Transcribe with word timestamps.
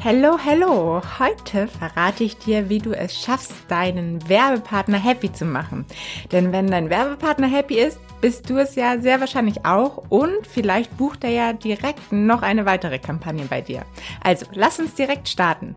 Hello, 0.00 0.38
hello! 0.38 1.02
Heute 1.18 1.66
verrate 1.66 2.22
ich 2.22 2.38
dir, 2.38 2.68
wie 2.68 2.78
du 2.78 2.92
es 2.92 3.20
schaffst, 3.20 3.52
deinen 3.66 4.28
Werbepartner 4.28 4.96
happy 4.96 5.32
zu 5.32 5.44
machen. 5.44 5.86
Denn 6.30 6.52
wenn 6.52 6.68
dein 6.68 6.88
Werbepartner 6.88 7.48
happy 7.48 7.80
ist, 7.80 7.98
bist 8.20 8.48
du 8.48 8.58
es 8.58 8.76
ja 8.76 9.00
sehr 9.00 9.18
wahrscheinlich 9.18 9.66
auch 9.66 10.04
und 10.08 10.46
vielleicht 10.48 10.96
bucht 10.96 11.24
er 11.24 11.30
ja 11.30 11.52
direkt 11.52 12.12
noch 12.12 12.42
eine 12.42 12.64
weitere 12.64 13.00
Kampagne 13.00 13.46
bei 13.46 13.60
dir. 13.60 13.82
Also, 14.22 14.46
lass 14.52 14.78
uns 14.78 14.94
direkt 14.94 15.28
starten. 15.28 15.74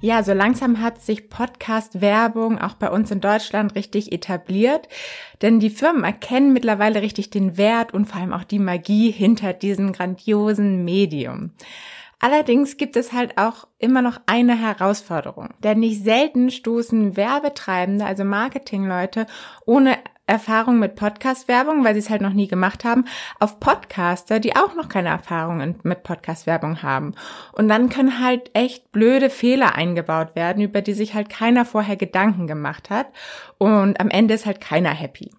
Ja, 0.00 0.22
so 0.22 0.32
langsam 0.32 0.80
hat 0.80 1.02
sich 1.02 1.28
Podcast-Werbung 1.28 2.58
auch 2.58 2.74
bei 2.74 2.88
uns 2.88 3.10
in 3.10 3.20
Deutschland 3.20 3.74
richtig 3.74 4.12
etabliert, 4.12 4.88
denn 5.42 5.58
die 5.58 5.70
Firmen 5.70 6.04
erkennen 6.04 6.52
mittlerweile 6.52 7.02
richtig 7.02 7.30
den 7.30 7.56
Wert 7.56 7.92
und 7.94 8.06
vor 8.06 8.20
allem 8.20 8.32
auch 8.32 8.44
die 8.44 8.60
Magie 8.60 9.10
hinter 9.10 9.52
diesem 9.52 9.92
grandiosen 9.92 10.84
Medium. 10.84 11.50
Allerdings 12.20 12.76
gibt 12.76 12.94
es 12.94 13.12
halt 13.12 13.38
auch 13.38 13.66
immer 13.78 14.00
noch 14.00 14.20
eine 14.26 14.56
Herausforderung, 14.56 15.50
denn 15.64 15.80
nicht 15.80 16.04
selten 16.04 16.52
stoßen 16.52 17.16
Werbetreibende, 17.16 18.04
also 18.04 18.22
Marketingleute, 18.22 19.26
ohne 19.66 19.98
Erfahrung 20.28 20.78
mit 20.78 20.94
Podcast-Werbung, 20.94 21.84
weil 21.84 21.94
sie 21.94 22.00
es 22.00 22.10
halt 22.10 22.20
noch 22.20 22.32
nie 22.32 22.48
gemacht 22.48 22.84
haben, 22.84 23.06
auf 23.40 23.60
Podcaster, 23.60 24.40
die 24.40 24.54
auch 24.56 24.74
noch 24.74 24.88
keine 24.88 25.08
Erfahrung 25.08 25.76
mit 25.82 26.02
Podcast-Werbung 26.02 26.82
haben. 26.82 27.14
Und 27.52 27.68
dann 27.68 27.88
können 27.88 28.22
halt 28.22 28.50
echt 28.52 28.92
blöde 28.92 29.30
Fehler 29.30 29.74
eingebaut 29.74 30.36
werden, 30.36 30.62
über 30.62 30.82
die 30.82 30.92
sich 30.92 31.14
halt 31.14 31.30
keiner 31.30 31.64
vorher 31.64 31.96
Gedanken 31.96 32.46
gemacht 32.46 32.90
hat. 32.90 33.06
Und 33.56 34.00
am 34.00 34.10
Ende 34.10 34.34
ist 34.34 34.46
halt 34.46 34.60
keiner 34.60 34.90
happy. 34.90 35.30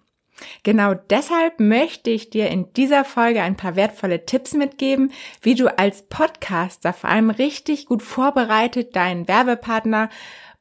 Genau 0.62 0.94
deshalb 0.94 1.60
möchte 1.60 2.10
ich 2.10 2.30
dir 2.30 2.48
in 2.48 2.72
dieser 2.74 3.04
Folge 3.04 3.42
ein 3.42 3.56
paar 3.56 3.76
wertvolle 3.76 4.24
Tipps 4.24 4.54
mitgeben, 4.54 5.12
wie 5.42 5.54
du 5.54 5.78
als 5.78 6.02
Podcaster 6.08 6.92
vor 6.92 7.10
allem 7.10 7.30
richtig 7.30 7.86
gut 7.86 8.02
vorbereitet 8.02 8.96
deinen 8.96 9.28
Werbepartner 9.28 10.08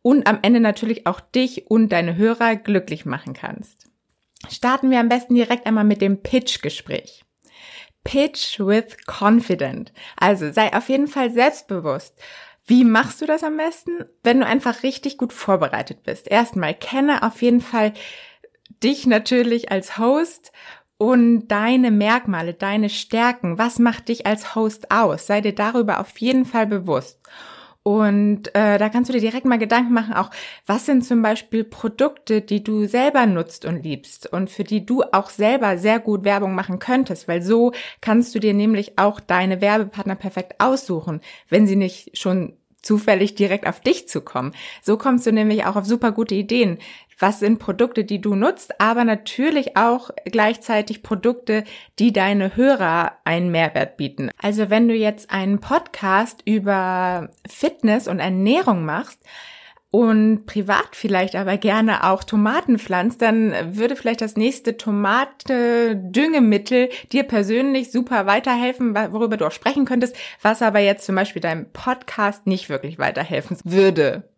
und 0.02 0.27
am 0.27 0.39
Ende 0.41 0.59
natürlich 0.59 1.07
auch 1.07 1.19
dich 1.19 1.69
und 1.69 1.89
deine 1.89 2.16
Hörer 2.16 2.55
glücklich 2.55 3.05
machen 3.05 3.33
kannst 3.33 3.88
starten 4.47 4.91
wir 4.91 4.99
am 4.99 5.09
besten 5.09 5.35
direkt 5.35 5.65
einmal 5.65 5.83
mit 5.83 6.01
dem 6.01 6.21
Pitch-Gespräch. 6.21 7.23
Pitch 8.03 8.59
with 8.59 8.97
confident. 9.05 9.91
Also 10.17 10.51
sei 10.51 10.73
auf 10.73 10.89
jeden 10.89 11.07
Fall 11.07 11.31
selbstbewusst. 11.31 12.17
Wie 12.65 12.85
machst 12.85 13.21
du 13.21 13.25
das 13.25 13.43
am 13.43 13.57
besten? 13.57 14.05
Wenn 14.23 14.39
du 14.39 14.45
einfach 14.45 14.83
richtig 14.83 15.17
gut 15.17 15.33
vorbereitet 15.33 16.03
bist. 16.03 16.29
Erstmal 16.29 16.73
kenne 16.73 17.23
auf 17.23 17.41
jeden 17.41 17.61
Fall 17.61 17.93
dich 18.83 19.05
natürlich 19.05 19.71
als 19.71 19.97
Host 19.97 20.51
und 20.97 21.47
deine 21.47 21.91
Merkmale, 21.91 22.53
deine 22.53 22.89
Stärken. 22.89 23.57
Was 23.57 23.79
macht 23.79 24.09
dich 24.09 24.25
als 24.25 24.53
Host 24.55 24.91
aus? 24.91 25.27
Sei 25.27 25.41
dir 25.41 25.55
darüber 25.55 25.99
auf 25.99 26.17
jeden 26.19 26.45
Fall 26.45 26.67
bewusst. 26.67 27.19
Und 27.83 28.53
äh, 28.55 28.77
da 28.77 28.89
kannst 28.89 29.09
du 29.09 29.13
dir 29.13 29.22
direkt 29.22 29.45
mal 29.45 29.58
Gedanken 29.58 29.94
machen, 29.94 30.13
auch 30.13 30.30
was 30.66 30.85
sind 30.85 31.05
zum 31.05 31.22
Beispiel 31.22 31.63
Produkte, 31.63 32.41
die 32.41 32.61
du 32.61 32.85
selber 32.88 33.25
nutzt 33.25 33.63
und 33.63 33.83
liebst 33.83 34.31
und 34.31 34.49
für 34.49 34.66
die 34.66 34.85
du 34.85 35.02
auch 35.11 35.30
selber 35.30 35.77
sehr 35.77 36.00
gut 36.00 36.25
Werbung 36.25 36.53
machen 36.53 36.80
könntest, 36.80 37.27
weil 37.30 37.41
so 37.41 37.72
kannst 38.02 38.35
du 38.35 38.39
dir 38.39 38.53
nämlich 38.53 39.00
auch 39.00 39.22
deine 39.22 39.61
Werbepartner 39.61 40.16
perfekt 40.16 40.55
aussuchen, 40.59 41.22
wenn 41.47 41.67
sie 41.67 41.77
nicht 41.77 42.17
schon 42.17 42.58
zufällig 42.81 43.35
direkt 43.35 43.67
auf 43.67 43.80
dich 43.81 44.08
zu 44.08 44.22
kommen. 44.22 44.53
So 44.81 44.97
kommst 44.97 45.25
du 45.25 45.31
nämlich 45.31 45.66
auch 45.66 45.75
auf 45.75 45.85
super 45.85 46.11
gute 46.11 46.35
Ideen 46.35 46.80
was 47.19 47.39
sind 47.39 47.59
Produkte, 47.59 48.05
die 48.05 48.22
du 48.22 48.33
nutzt, 48.33 48.80
aber 48.80 49.03
natürlich 49.03 49.75
auch 49.75 50.09
gleichzeitig 50.25 51.03
Produkte, 51.03 51.66
die 52.00 52.13
deine 52.13 52.56
Hörer 52.56 53.12
einen 53.25 53.51
Mehrwert 53.51 53.97
bieten. 53.97 54.31
Also 54.41 54.69
wenn 54.69 54.88
du 54.88 54.95
jetzt 54.95 55.29
einen 55.29 55.59
Podcast 55.59 56.41
über 56.45 57.29
Fitness 57.47 58.07
und 58.07 58.19
Ernährung 58.19 58.85
machst, 58.85 59.19
und 59.91 60.45
privat 60.45 60.95
vielleicht 60.95 61.35
aber 61.35 61.57
gerne 61.57 62.03
auch 62.03 62.23
Tomaten 62.23 62.77
pflanzt, 62.77 63.23
dann 63.23 63.75
würde 63.75 63.95
vielleicht 63.95 64.22
das 64.22 64.35
nächste 64.35 64.77
Tomate-Düngemittel 64.77 66.89
dir 67.11 67.23
persönlich 67.23 67.89
super 67.91 68.28
weiterhelfen, 68.28 68.94
worüber 69.11 69.38
du 69.38 69.47
auch 69.47 69.51
sprechen 69.51 69.85
könntest, 69.85 70.16
was 70.44 70.61
aber 70.61 70.78
jetzt 70.79 71.05
zum 71.05 71.16
Beispiel 71.16 71.41
deinem 71.41 71.72
Podcast 71.72 72.45
nicht 72.45 72.69
wirklich 72.69 72.99
weiterhelfen 72.99 73.57
würde. 73.63 74.29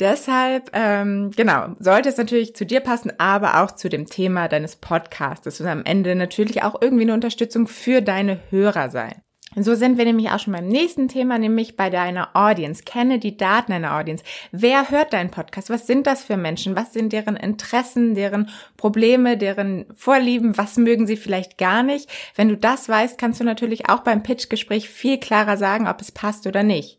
Deshalb, 0.00 0.70
ähm, 0.74 1.32
genau, 1.36 1.74
sollte 1.80 2.08
es 2.08 2.16
natürlich 2.16 2.54
zu 2.54 2.64
dir 2.64 2.80
passen, 2.80 3.12
aber 3.18 3.62
auch 3.62 3.72
zu 3.72 3.88
dem 3.88 4.06
Thema 4.06 4.48
deines 4.48 4.76
Podcasts 4.76 5.60
und 5.60 5.66
am 5.66 5.84
Ende 5.84 6.14
natürlich 6.14 6.62
auch 6.62 6.80
irgendwie 6.80 7.02
eine 7.02 7.14
Unterstützung 7.14 7.66
für 7.66 8.00
deine 8.00 8.38
Hörer 8.50 8.90
sein. 8.90 9.20
So 9.60 9.74
sind 9.74 9.98
wir 9.98 10.04
nämlich 10.04 10.30
auch 10.30 10.38
schon 10.38 10.52
beim 10.52 10.68
nächsten 10.68 11.08
Thema, 11.08 11.38
nämlich 11.38 11.76
bei 11.76 11.90
deiner 11.90 12.30
Audience. 12.34 12.84
Kenne 12.84 13.18
die 13.18 13.36
Daten 13.36 13.72
deiner 13.72 13.96
Audience. 13.96 14.24
Wer 14.52 14.90
hört 14.90 15.12
deinen 15.12 15.30
Podcast? 15.30 15.70
Was 15.70 15.86
sind 15.86 16.06
das 16.06 16.24
für 16.24 16.36
Menschen? 16.36 16.76
Was 16.76 16.92
sind 16.92 17.12
deren 17.12 17.36
Interessen, 17.36 18.14
deren 18.14 18.50
Probleme, 18.76 19.36
deren 19.36 19.86
Vorlieben? 19.94 20.56
Was 20.58 20.76
mögen 20.76 21.06
sie 21.06 21.16
vielleicht 21.16 21.58
gar 21.58 21.82
nicht? 21.82 22.08
Wenn 22.34 22.48
du 22.48 22.56
das 22.56 22.88
weißt, 22.88 23.18
kannst 23.18 23.40
du 23.40 23.44
natürlich 23.44 23.88
auch 23.88 24.00
beim 24.00 24.22
Pitchgespräch 24.22 24.88
viel 24.88 25.18
klarer 25.18 25.56
sagen, 25.56 25.88
ob 25.88 26.00
es 26.00 26.12
passt 26.12 26.46
oder 26.46 26.62
nicht. 26.62 26.98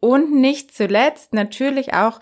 Und 0.00 0.32
nicht 0.32 0.74
zuletzt 0.74 1.32
natürlich 1.32 1.94
auch 1.94 2.18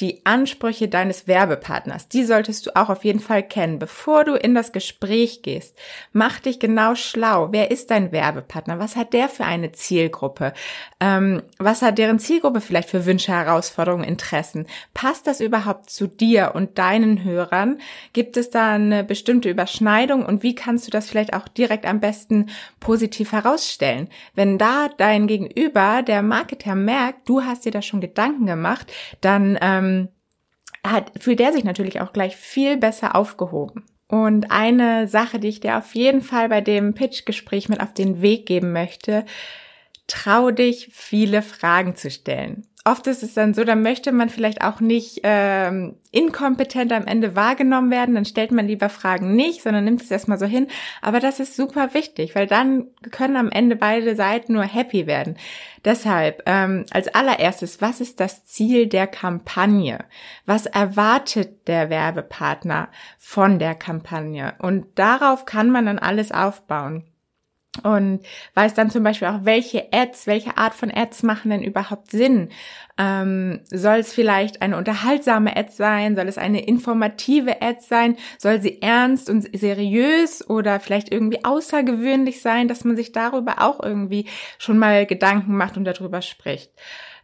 die 0.00 0.24
Ansprüche 0.24 0.88
deines 0.88 1.26
Werbepartners. 1.26 2.08
Die 2.08 2.24
solltest 2.24 2.66
du 2.66 2.76
auch 2.76 2.88
auf 2.88 3.04
jeden 3.04 3.20
Fall 3.20 3.42
kennen, 3.42 3.78
bevor 3.78 4.24
du 4.24 4.34
in 4.34 4.54
das 4.54 4.72
Gespräch 4.72 5.42
gehst. 5.42 5.76
Mach 6.12 6.40
dich 6.40 6.58
genau 6.58 6.94
schlau. 6.94 7.48
Wer 7.52 7.70
ist 7.70 7.90
dein 7.90 8.12
Werbepartner? 8.12 8.78
Was 8.78 8.96
hat 8.96 9.12
der 9.12 9.28
für 9.28 9.44
eine 9.44 9.72
Zielgruppe? 9.72 10.52
Ähm, 11.00 11.42
was 11.58 11.82
hat 11.82 11.98
deren 11.98 12.18
Zielgruppe 12.18 12.60
vielleicht 12.60 12.88
für 12.88 13.06
Wünsche, 13.06 13.32
Herausforderungen, 13.32 14.04
Interessen? 14.04 14.66
Passt 14.94 15.26
das 15.26 15.40
überhaupt 15.40 15.90
zu 15.90 16.06
dir 16.06 16.52
und 16.54 16.78
deinen 16.78 17.24
Hörern? 17.24 17.78
Gibt 18.12 18.36
es 18.36 18.50
da 18.50 18.72
eine 18.72 19.04
bestimmte 19.04 19.50
Überschneidung 19.50 20.24
und 20.24 20.42
wie 20.42 20.54
kannst 20.54 20.86
du 20.86 20.90
das 20.90 21.08
vielleicht 21.08 21.34
auch 21.34 21.48
direkt 21.48 21.86
am 21.86 22.00
besten 22.00 22.46
positiv 22.80 23.32
herausstellen? 23.32 24.08
Wenn 24.34 24.58
da 24.58 24.88
dein 24.96 25.26
Gegenüber, 25.26 26.02
der 26.02 26.22
Marketer 26.22 26.74
merkt, 26.74 27.28
du 27.28 27.42
hast 27.42 27.64
dir 27.64 27.72
da 27.72 27.82
schon 27.82 28.00
Gedanken 28.00 28.46
gemacht, 28.46 28.90
dann 29.20 29.58
ähm, 29.60 29.89
ähm, 29.90 30.08
hat, 30.84 31.12
fühlt 31.18 31.40
der 31.40 31.52
sich 31.52 31.64
natürlich 31.64 32.00
auch 32.00 32.12
gleich 32.12 32.36
viel 32.36 32.76
besser 32.76 33.14
aufgehoben. 33.14 33.84
Und 34.08 34.50
eine 34.50 35.06
Sache, 35.06 35.38
die 35.38 35.48
ich 35.48 35.60
dir 35.60 35.78
auf 35.78 35.94
jeden 35.94 36.20
Fall 36.20 36.48
bei 36.48 36.60
dem 36.60 36.94
Pitch-Gespräch 36.94 37.68
mit 37.68 37.80
auf 37.80 37.94
den 37.94 38.22
Weg 38.22 38.46
geben 38.46 38.72
möchte, 38.72 39.24
trau 40.10 40.50
dich, 40.50 40.90
viele 40.92 41.42
Fragen 41.42 41.96
zu 41.96 42.10
stellen 42.10 42.66
oft 42.84 43.06
ist 43.06 43.22
es 43.22 43.34
dann 43.34 43.52
so, 43.52 43.64
da 43.64 43.74
möchte 43.74 44.10
man 44.10 44.30
vielleicht 44.30 44.62
auch 44.62 44.80
nicht 44.80 45.20
ähm, 45.22 45.96
inkompetent 46.12 46.92
am 46.92 47.06
Ende 47.06 47.36
wahrgenommen 47.36 47.90
werden, 47.90 48.14
dann 48.14 48.24
stellt 48.24 48.52
man 48.52 48.66
lieber 48.66 48.88
Fragen 48.88 49.34
nicht, 49.36 49.62
sondern 49.62 49.84
nimmt 49.84 50.02
es 50.02 50.10
erstmal 50.10 50.38
so 50.38 50.46
hin. 50.46 50.66
Aber 51.02 51.20
das 51.20 51.40
ist 51.40 51.56
super 51.56 51.92
wichtig, 51.94 52.34
weil 52.34 52.46
dann 52.46 52.86
können 53.10 53.36
am 53.36 53.50
Ende 53.50 53.76
beide 53.76 54.16
Seiten 54.16 54.54
nur 54.54 54.64
happy 54.64 55.06
werden. 55.06 55.36
Deshalb 55.84 56.42
ähm, 56.46 56.86
als 56.90 57.08
allererstes, 57.08 57.80
was 57.82 58.00
ist 58.00 58.18
das 58.18 58.44
Ziel 58.44 58.86
der 58.86 59.06
Kampagne? 59.06 59.98
Was 60.46 60.66
erwartet 60.66 61.68
der 61.68 61.90
Werbepartner 61.90 62.88
von 63.18 63.58
der 63.58 63.74
Kampagne? 63.74 64.54
Und 64.58 64.86
darauf 64.98 65.44
kann 65.44 65.70
man 65.70 65.86
dann 65.86 65.98
alles 65.98 66.32
aufbauen 66.32 67.09
und 67.84 68.20
weiß 68.54 68.74
dann 68.74 68.90
zum 68.90 69.04
Beispiel 69.04 69.28
auch, 69.28 69.44
welche 69.44 69.92
Ads, 69.92 70.26
welche 70.26 70.56
Art 70.58 70.74
von 70.74 70.90
Ads 70.90 71.22
machen 71.22 71.50
denn 71.50 71.62
überhaupt 71.62 72.10
Sinn? 72.10 72.48
Ähm, 72.98 73.60
soll 73.64 73.98
es 73.98 74.12
vielleicht 74.12 74.60
eine 74.60 74.76
unterhaltsame 74.76 75.56
Ad 75.56 75.70
sein? 75.70 76.16
Soll 76.16 76.26
es 76.26 76.36
eine 76.36 76.64
informative 76.66 77.62
Ad 77.62 77.80
sein? 77.80 78.16
Soll 78.38 78.60
sie 78.60 78.82
ernst 78.82 79.30
und 79.30 79.48
seriös 79.56 80.48
oder 80.48 80.80
vielleicht 80.80 81.12
irgendwie 81.12 81.44
außergewöhnlich 81.44 82.42
sein, 82.42 82.66
dass 82.66 82.84
man 82.84 82.96
sich 82.96 83.12
darüber 83.12 83.62
auch 83.62 83.80
irgendwie 83.80 84.26
schon 84.58 84.78
mal 84.78 85.06
Gedanken 85.06 85.56
macht 85.56 85.76
und 85.76 85.84
darüber 85.84 86.22
spricht? 86.22 86.72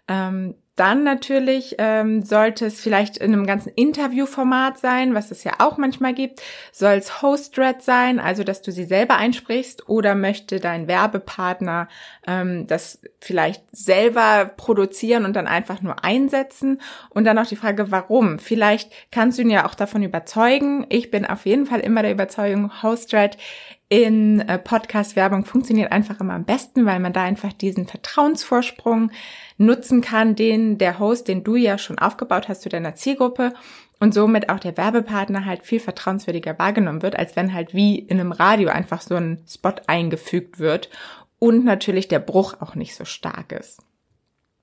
Ähm, 0.08 0.54
dann 0.76 1.05
natürlich 1.05 1.76
ähm, 1.78 2.23
sollte 2.23 2.67
es 2.67 2.81
vielleicht 2.81 3.17
in 3.17 3.32
einem 3.32 3.46
ganzen 3.46 3.73
Interviewformat 3.75 4.78
sein, 4.78 5.14
was 5.14 5.31
es 5.31 5.43
ja 5.43 5.55
auch 5.58 5.78
manchmal 5.78 6.12
gibt. 6.12 6.43
Soll 6.70 6.94
es 6.94 7.23
Host-Thread 7.23 7.82
sein, 7.82 8.20
also 8.20 8.44
dass 8.44 8.61
du 8.61 8.70
sie 8.70 8.84
selber 8.84 9.17
einsprichst, 9.17 9.88
oder 9.88 10.14
möchte 10.14 10.61
dein 10.61 10.87
Werbepartner 10.87 11.88
ähm, 12.26 12.67
das 12.67 13.00
vielleicht 13.20 13.64
selber 13.73 14.52
produzieren 14.56 15.25
und 15.25 15.34
dann 15.34 15.46
einfach 15.46 15.81
nur 15.81 16.05
einsetzen? 16.05 16.82
Und 17.08 17.25
dann 17.25 17.38
auch 17.38 17.46
die 17.46 17.56
Frage, 17.56 17.90
warum? 17.90 18.38
Vielleicht 18.38 18.93
kannst 19.11 19.38
du 19.38 19.43
ihn 19.43 19.50
ja 19.50 19.67
auch 19.67 19.75
davon 19.75 20.02
überzeugen. 20.02 20.87
Ich 20.90 21.11
bin 21.11 21.25
auf 21.25 21.46
jeden 21.46 21.64
Fall 21.64 21.81
immer 21.81 22.02
der 22.02 22.12
Überzeugung, 22.12 22.82
Host-Thread 22.82 23.38
in 23.88 24.40
äh, 24.40 24.58
Podcast-Werbung 24.58 25.44
funktioniert 25.44 25.92
einfach 25.92 26.18
immer 26.20 26.34
am 26.34 26.44
besten, 26.44 26.86
weil 26.86 26.98
man 26.98 27.12
da 27.12 27.22
einfach 27.22 27.52
diesen 27.52 27.86
Vertrauensvorsprung 27.86 29.12
nutzen 29.58 30.00
kann, 30.00 30.34
den 30.34 30.78
der 30.78 30.98
Host, 30.98 31.28
den 31.28 31.44
du 31.44 31.54
ja 31.54 31.78
schon 31.78 31.98
aufgebaut 31.98 32.48
hast 32.48 32.62
zu 32.62 32.68
deiner 32.68 32.96
Zielgruppe 32.96 33.52
und 34.00 34.12
somit 34.12 34.48
auch 34.48 34.58
der 34.58 34.76
Werbepartner 34.76 35.44
halt 35.44 35.64
viel 35.64 35.80
vertrauenswürdiger 35.80 36.58
wahrgenommen 36.58 37.02
wird, 37.02 37.16
als 37.16 37.36
wenn 37.36 37.54
halt 37.54 37.74
wie 37.74 37.98
in 37.98 38.18
einem 38.18 38.32
Radio 38.32 38.70
einfach 38.70 39.00
so 39.00 39.14
ein 39.14 39.44
Spot 39.48 39.74
eingefügt 39.86 40.58
wird 40.58 40.90
und 41.38 41.64
natürlich 41.64 42.08
der 42.08 42.18
Bruch 42.18 42.54
auch 42.60 42.74
nicht 42.74 42.96
so 42.96 43.04
stark 43.04 43.52
ist. 43.52 43.80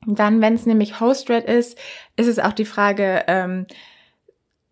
dann, 0.06 0.42
wenn 0.42 0.56
es 0.56 0.66
nämlich 0.66 1.00
Host-Red 1.00 1.46
ist, 1.46 1.78
ist 2.18 2.28
es 2.28 2.40
auch 2.40 2.52
die 2.52 2.66
Frage, 2.66 3.24
ähm, 3.28 3.68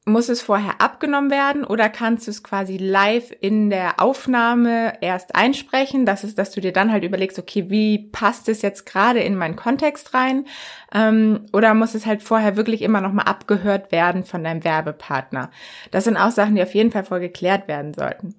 muss 0.05 0.29
es 0.29 0.41
vorher 0.41 0.81
abgenommen 0.81 1.29
werden 1.29 1.63
oder 1.63 1.87
kannst 1.87 2.25
du 2.25 2.31
es 2.31 2.43
quasi 2.43 2.77
live 2.77 3.31
in 3.39 3.69
der 3.69 3.99
Aufnahme 3.99 4.93
erst 5.01 5.35
einsprechen? 5.35 6.07
Das 6.07 6.23
ist, 6.23 6.39
dass 6.39 6.49
du 6.51 6.59
dir 6.59 6.73
dann 6.73 6.91
halt 6.91 7.03
überlegst, 7.03 7.37
okay, 7.37 7.69
wie 7.69 8.09
passt 8.11 8.49
es 8.49 8.63
jetzt 8.63 8.87
gerade 8.87 9.19
in 9.19 9.35
meinen 9.35 9.55
Kontext 9.55 10.15
rein? 10.15 10.45
Ähm, 10.91 11.45
oder 11.53 11.75
muss 11.75 11.93
es 11.93 12.07
halt 12.07 12.23
vorher 12.23 12.57
wirklich 12.57 12.81
immer 12.81 12.99
nochmal 12.99 13.25
abgehört 13.25 13.91
werden 13.91 14.23
von 14.23 14.43
deinem 14.43 14.63
Werbepartner? 14.63 15.51
Das 15.91 16.05
sind 16.05 16.17
auch 16.17 16.31
Sachen, 16.31 16.55
die 16.55 16.63
auf 16.63 16.73
jeden 16.73 16.91
Fall 16.91 17.03
vorher 17.03 17.27
geklärt 17.27 17.67
werden 17.67 17.93
sollten. 17.93 18.33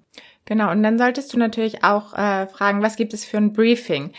Genau, 0.45 0.69
und 0.69 0.83
dann 0.83 0.97
solltest 0.97 1.31
du 1.31 1.37
natürlich 1.37 1.85
auch 1.85 2.13
äh, 2.13 2.47
fragen, 2.47 2.81
was 2.81 2.97
gibt 2.97 3.13
es 3.13 3.23
für 3.23 3.37
ein 3.37 3.53
Briefing? 3.53 4.11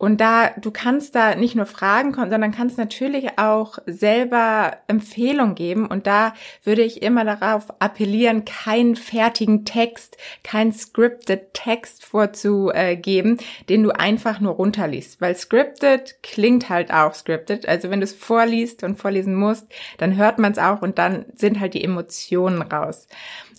Und 0.00 0.22
da, 0.22 0.48
du 0.58 0.70
kannst 0.70 1.14
da 1.14 1.34
nicht 1.34 1.54
nur 1.56 1.66
Fragen 1.66 2.12
kommen, 2.12 2.30
sondern 2.30 2.52
kannst 2.52 2.78
natürlich 2.78 3.38
auch 3.38 3.76
selber 3.84 4.78
Empfehlungen 4.86 5.54
geben. 5.54 5.84
Und 5.84 6.06
da 6.06 6.32
würde 6.64 6.80
ich 6.80 7.02
immer 7.02 7.26
darauf 7.26 7.66
appellieren, 7.82 8.46
keinen 8.46 8.96
fertigen 8.96 9.66
Text, 9.66 10.16
keinen 10.42 10.72
scripted 10.72 11.52
Text 11.52 12.06
vorzugeben, 12.06 13.36
den 13.68 13.82
du 13.82 13.90
einfach 13.90 14.40
nur 14.40 14.54
runterliest. 14.54 15.20
Weil 15.20 15.36
scripted 15.36 16.22
klingt 16.22 16.70
halt 16.70 16.94
auch 16.94 17.12
scripted. 17.12 17.68
Also 17.68 17.90
wenn 17.90 18.00
du 18.00 18.04
es 18.04 18.14
vorliest 18.14 18.82
und 18.84 18.96
vorlesen 18.98 19.34
musst, 19.34 19.70
dann 19.98 20.16
hört 20.16 20.38
man 20.38 20.52
es 20.52 20.58
auch 20.58 20.80
und 20.80 20.96
dann 20.96 21.26
sind 21.34 21.60
halt 21.60 21.74
die 21.74 21.84
Emotionen 21.84 22.62
raus. 22.62 23.06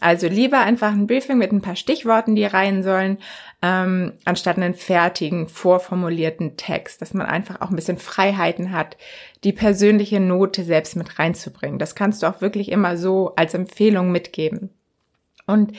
Also 0.02 0.28
lieber 0.28 0.60
einfach 0.60 0.92
ein 0.92 1.06
Briefing 1.06 1.38
mit 1.38 1.52
ein 1.52 1.62
paar 1.62 1.76
Stichworten, 1.76 2.36
die 2.36 2.44
rein 2.44 2.82
sollen, 2.82 3.20
ähm, 3.62 4.14
anstatt 4.26 4.58
einen 4.58 4.74
fertigen, 4.74 5.48
vorformulierten 5.48 6.58
Text, 6.58 7.02
dass 7.02 7.14
man 7.14 7.28
einfach 7.28 7.62
auch 7.62 7.70
ein 7.70 7.76
bisschen 7.76 8.00
Freiheiten 8.00 8.72
hat, 8.72 8.98
die 9.44 9.54
persönliche 9.54 10.20
Note 10.20 10.64
selbst 10.64 10.96
mit 10.96 11.20
reinzubringen. 11.20 11.78
Das 11.78 11.94
kannst 11.94 12.24
du 12.24 12.28
auch 12.28 12.42
wirklich 12.42 12.72
immer 12.72 12.98
so 12.98 13.34
als 13.36 13.54
Empfehlung 13.54 14.12
mitgeben. 14.12 14.72
Und 15.46 15.74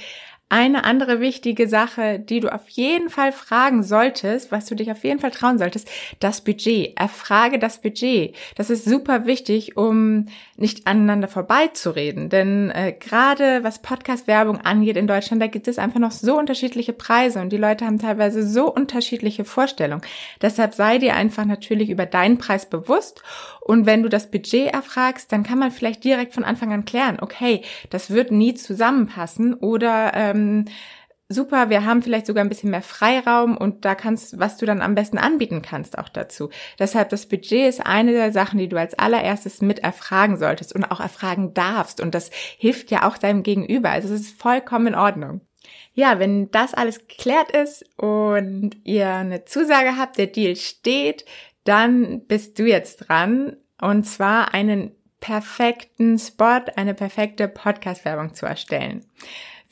eine 0.52 0.84
andere 0.84 1.18
wichtige 1.18 1.66
Sache, 1.66 2.18
die 2.18 2.40
du 2.40 2.52
auf 2.52 2.68
jeden 2.68 3.08
Fall 3.08 3.32
fragen 3.32 3.82
solltest, 3.82 4.52
was 4.52 4.66
du 4.66 4.74
dich 4.74 4.90
auf 4.90 5.02
jeden 5.02 5.18
Fall 5.18 5.30
trauen 5.30 5.56
solltest, 5.56 5.88
das 6.20 6.42
Budget. 6.42 6.92
Erfrage 6.98 7.58
das 7.58 7.80
Budget. 7.80 8.36
Das 8.56 8.68
ist 8.68 8.84
super 8.84 9.24
wichtig, 9.24 9.78
um 9.78 10.26
nicht 10.58 10.86
aneinander 10.86 11.26
vorbeizureden. 11.26 12.28
Denn 12.28 12.70
äh, 12.70 12.92
gerade 12.92 13.64
was 13.64 13.80
Podcast-Werbung 13.80 14.60
angeht 14.60 14.98
in 14.98 15.06
Deutschland, 15.06 15.40
da 15.40 15.46
gibt 15.46 15.68
es 15.68 15.78
einfach 15.78 16.00
noch 16.00 16.12
so 16.12 16.38
unterschiedliche 16.38 16.92
Preise 16.92 17.40
und 17.40 17.50
die 17.50 17.56
Leute 17.56 17.86
haben 17.86 17.98
teilweise 17.98 18.46
so 18.46 18.70
unterschiedliche 18.70 19.46
Vorstellungen. 19.46 20.02
Deshalb 20.42 20.74
sei 20.74 20.98
dir 20.98 21.14
einfach 21.16 21.46
natürlich 21.46 21.88
über 21.88 22.04
deinen 22.04 22.36
Preis 22.36 22.68
bewusst 22.68 23.22
und 23.64 23.86
wenn 23.86 24.02
du 24.02 24.08
das 24.08 24.30
Budget 24.30 24.74
erfragst, 24.74 25.30
dann 25.30 25.44
kann 25.44 25.58
man 25.58 25.70
vielleicht 25.70 26.02
direkt 26.02 26.34
von 26.34 26.42
Anfang 26.42 26.72
an 26.72 26.84
klären, 26.84 27.18
okay, 27.20 27.62
das 27.90 28.10
wird 28.10 28.32
nie 28.32 28.54
zusammenpassen 28.54 29.54
oder 29.54 30.12
ähm, 30.14 30.41
super, 31.32 31.70
wir 31.70 31.84
haben 31.84 32.02
vielleicht 32.02 32.26
sogar 32.26 32.44
ein 32.44 32.48
bisschen 32.48 32.70
mehr 32.70 32.82
Freiraum 32.82 33.56
und 33.56 33.84
da 33.84 33.94
kannst, 33.94 34.38
was 34.38 34.56
du 34.56 34.66
dann 34.66 34.82
am 34.82 34.94
besten 34.94 35.18
anbieten 35.18 35.62
kannst 35.62 35.98
auch 35.98 36.08
dazu. 36.08 36.50
Deshalb 36.78 37.08
das 37.08 37.26
Budget 37.26 37.68
ist 37.68 37.84
eine 37.84 38.12
der 38.12 38.32
Sachen, 38.32 38.58
die 38.58 38.68
du 38.68 38.78
als 38.78 38.98
allererstes 38.98 39.60
mit 39.60 39.80
erfragen 39.80 40.36
solltest 40.36 40.74
und 40.74 40.84
auch 40.84 41.00
erfragen 41.00 41.54
darfst 41.54 42.00
und 42.00 42.14
das 42.14 42.30
hilft 42.58 42.90
ja 42.90 43.08
auch 43.08 43.18
deinem 43.18 43.42
Gegenüber. 43.42 43.90
Also 43.90 44.12
es 44.14 44.22
ist 44.22 44.40
vollkommen 44.40 44.88
in 44.88 44.94
Ordnung. 44.94 45.40
Ja, 45.94 46.18
wenn 46.18 46.50
das 46.50 46.74
alles 46.74 47.06
geklärt 47.06 47.50
ist 47.50 47.84
und 47.98 48.76
ihr 48.84 49.08
eine 49.08 49.44
Zusage 49.44 49.96
habt, 49.98 50.18
der 50.18 50.26
Deal 50.26 50.56
steht, 50.56 51.24
dann 51.64 52.26
bist 52.26 52.58
du 52.58 52.64
jetzt 52.64 53.08
dran 53.08 53.56
und 53.80 54.04
zwar 54.04 54.54
einen 54.54 54.92
perfekten 55.20 56.18
Spot, 56.18 56.62
eine 56.76 56.94
perfekte 56.94 57.46
Podcast-Werbung 57.46 58.34
zu 58.34 58.46
erstellen. 58.46 59.04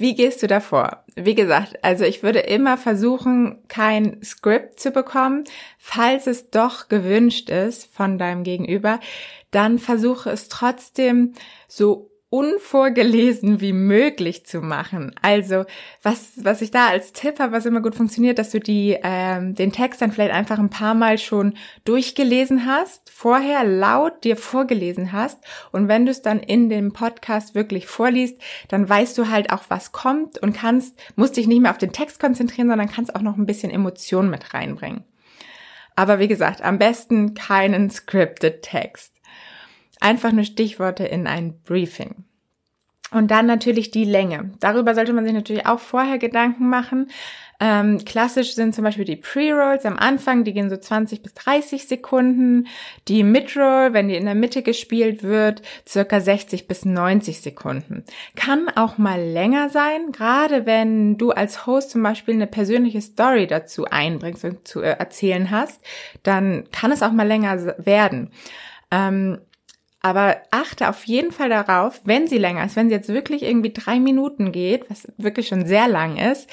Wie 0.00 0.14
gehst 0.14 0.43
du 0.43 0.47
davor? 0.47 1.05
Wie 1.14 1.35
gesagt, 1.35 1.85
also 1.85 2.06
ich 2.06 2.23
würde 2.23 2.38
immer 2.38 2.79
versuchen, 2.79 3.58
kein 3.69 4.23
Skript 4.25 4.81
zu 4.81 4.93
bekommen. 4.93 5.44
Falls 5.76 6.26
es 6.26 6.49
doch 6.49 6.88
gewünscht 6.88 7.50
ist 7.50 7.94
von 7.94 8.17
deinem 8.17 8.43
Gegenüber, 8.43 8.99
dann 9.50 9.79
versuche 9.79 10.31
es 10.31 10.49
trotzdem 10.49 11.35
so 11.69 12.09
unvorgelesen 12.30 13.60
wie 13.60 13.72
möglich 13.72 14.46
zu 14.46 14.60
machen. 14.60 15.12
Also 15.20 15.64
was, 16.02 16.32
was 16.36 16.62
ich 16.62 16.70
da 16.70 16.86
als 16.86 17.12
Tipp 17.12 17.40
habe, 17.40 17.52
was 17.52 17.66
immer 17.66 17.80
gut 17.80 17.96
funktioniert, 17.96 18.38
dass 18.38 18.50
du 18.50 18.60
die, 18.60 18.96
ähm, 19.02 19.56
den 19.56 19.72
Text 19.72 20.00
dann 20.00 20.12
vielleicht 20.12 20.32
einfach 20.32 20.60
ein 20.60 20.70
paar 20.70 20.94
Mal 20.94 21.18
schon 21.18 21.54
durchgelesen 21.84 22.66
hast, 22.66 23.10
vorher 23.10 23.64
laut 23.64 24.22
dir 24.22 24.36
vorgelesen 24.36 25.10
hast 25.10 25.38
und 25.72 25.88
wenn 25.88 26.06
du 26.06 26.12
es 26.12 26.22
dann 26.22 26.38
in 26.38 26.68
dem 26.68 26.92
Podcast 26.92 27.56
wirklich 27.56 27.88
vorliest, 27.88 28.40
dann 28.68 28.88
weißt 28.88 29.18
du 29.18 29.28
halt 29.28 29.52
auch, 29.52 29.64
was 29.68 29.90
kommt 29.90 30.38
und 30.38 30.52
kannst, 30.52 30.96
musst 31.16 31.36
dich 31.36 31.48
nicht 31.48 31.60
mehr 31.60 31.72
auf 31.72 31.78
den 31.78 31.92
Text 31.92 32.20
konzentrieren, 32.20 32.68
sondern 32.68 32.88
kannst 32.88 33.16
auch 33.16 33.22
noch 33.22 33.36
ein 33.36 33.46
bisschen 33.46 33.72
Emotion 33.72 34.30
mit 34.30 34.54
reinbringen. 34.54 35.02
Aber 35.96 36.20
wie 36.20 36.28
gesagt, 36.28 36.62
am 36.62 36.78
besten 36.78 37.34
keinen 37.34 37.90
scripted 37.90 38.62
Text 38.62 39.09
einfach 40.00 40.32
nur 40.32 40.44
Stichworte 40.44 41.05
in 41.05 41.26
ein 41.26 41.61
Briefing. 41.62 42.25
Und 43.12 43.32
dann 43.32 43.47
natürlich 43.47 43.91
die 43.91 44.05
Länge. 44.05 44.52
Darüber 44.61 44.94
sollte 44.94 45.12
man 45.12 45.25
sich 45.25 45.35
natürlich 45.35 45.67
auch 45.67 45.81
vorher 45.81 46.19
Gedanken 46.19 46.69
machen. 46.69 47.11
Ähm, 47.58 47.99
klassisch 48.05 48.55
sind 48.55 48.75
zum 48.75 48.85
Beispiel 48.85 49.05
die 49.05 49.17
Pre-Rolls 49.17 49.85
am 49.85 49.99
Anfang, 49.99 50.44
die 50.44 50.55
gehen 50.55 50.70
so 50.70 50.76
20 50.76 51.23
bis 51.23 51.35
30 51.35 51.88
Sekunden. 51.88 52.69
Die 53.08 53.25
Mid-Roll, 53.25 53.93
wenn 53.93 54.08
die 54.08 54.14
in 54.14 54.26
der 54.26 54.37
Mitte 54.37 54.62
gespielt 54.62 55.25
wird, 55.25 55.61
circa 55.87 56.20
60 56.20 56.69
bis 56.69 56.85
90 56.85 57.41
Sekunden. 57.41 58.05
Kann 58.37 58.69
auch 58.76 58.97
mal 58.97 59.20
länger 59.20 59.70
sein, 59.70 60.12
gerade 60.12 60.64
wenn 60.64 61.19
du 61.19 61.32
als 61.32 61.67
Host 61.67 61.91
zum 61.91 62.05
Beispiel 62.05 62.35
eine 62.35 62.47
persönliche 62.47 63.00
Story 63.00 63.49
dazu 63.49 63.87
einbringst 63.87 64.44
und 64.44 64.69
zu 64.69 64.81
äh, 64.81 64.97
erzählen 64.99 65.50
hast, 65.50 65.82
dann 66.23 66.70
kann 66.70 66.93
es 66.93 67.02
auch 67.02 67.12
mal 67.12 67.26
länger 67.26 67.75
werden. 67.85 68.31
Ähm, 68.93 69.38
aber 70.02 70.38
achte 70.50 70.88
auf 70.88 71.04
jeden 71.04 71.30
Fall 71.33 71.50
darauf, 71.50 72.00
wenn 72.04 72.26
sie 72.26 72.38
länger 72.38 72.64
ist, 72.64 72.76
wenn 72.76 72.88
sie 72.88 72.95
jetzt 72.95 73.09
wirklich 73.09 73.42
irgendwie 73.42 73.73
drei 73.73 74.00
Minuten 74.00 74.52
geht, 74.52 74.88
was 74.88 75.09
wirklich 75.19 75.49
schon 75.49 75.66
sehr 75.66 75.88
lang 75.88 76.16
ist, 76.16 76.49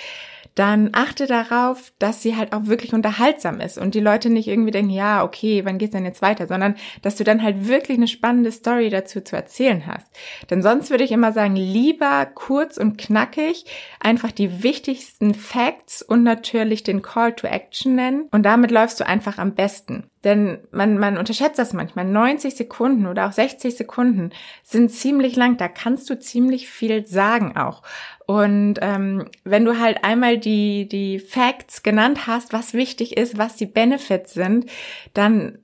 dann 0.57 0.89
achte 0.93 1.27
darauf, 1.27 1.93
dass 1.99 2.23
sie 2.23 2.35
halt 2.35 2.51
auch 2.51 2.65
wirklich 2.65 2.93
unterhaltsam 2.93 3.59
ist 3.59 3.77
und 3.77 3.93
die 3.93 3.99
Leute 3.99 4.29
nicht 4.31 4.47
irgendwie 4.47 4.71
denken, 4.71 4.89
ja, 4.89 5.23
okay, 5.23 5.63
wann 5.65 5.77
geht's 5.77 5.93
denn 5.93 6.03
jetzt 6.03 6.23
weiter, 6.23 6.47
sondern 6.47 6.75
dass 7.03 7.15
du 7.15 7.23
dann 7.23 7.43
halt 7.43 7.67
wirklich 7.67 7.97
eine 7.97 8.07
spannende 8.07 8.51
Story 8.51 8.89
dazu 8.89 9.21
zu 9.21 9.35
erzählen 9.35 9.85
hast. 9.85 10.07
Denn 10.49 10.63
sonst 10.63 10.89
würde 10.89 11.03
ich 11.03 11.11
immer 11.11 11.31
sagen, 11.31 11.55
lieber 11.55 12.25
kurz 12.33 12.77
und 12.77 12.97
knackig, 12.97 13.65
einfach 13.99 14.31
die 14.31 14.63
wichtigsten 14.63 15.35
Facts 15.35 16.01
und 16.01 16.23
natürlich 16.23 16.81
den 16.81 17.03
Call 17.03 17.33
to 17.33 17.45
Action 17.45 17.93
nennen 17.93 18.27
und 18.31 18.43
damit 18.43 18.71
läufst 18.71 18.99
du 18.99 19.05
einfach 19.05 19.37
am 19.37 19.53
besten. 19.53 20.09
Denn 20.23 20.57
man, 20.71 20.97
man 20.97 21.17
unterschätzt 21.17 21.59
das 21.59 21.73
manchmal. 21.73 22.03
90 22.03 22.55
Sekunden 22.55 23.05
oder 23.05 23.27
auch 23.27 23.31
60 23.31 23.77
Sekunden 23.77 24.31
sind 24.63 24.91
ziemlich 24.91 25.35
lang. 25.35 25.57
Da 25.57 25.67
kannst 25.67 26.09
du 26.09 26.19
ziemlich 26.19 26.67
viel 26.67 27.05
sagen 27.05 27.55
auch. 27.55 27.83
Und 28.27 28.75
ähm, 28.81 29.25
wenn 29.45 29.63
du 29.63 29.79
halt 29.79 30.03
einmal 30.03 30.37
die, 30.37 30.87
die 30.87 31.17
Facts 31.17 31.81
genannt 31.81 32.27
hast, 32.27 32.51
was 32.51 32.73
wichtig 32.73 33.15
ist, 33.15 33.37
was 33.37 33.55
die 33.55 33.65
Benefits 33.65 34.33
sind, 34.33 34.69
dann 35.13 35.59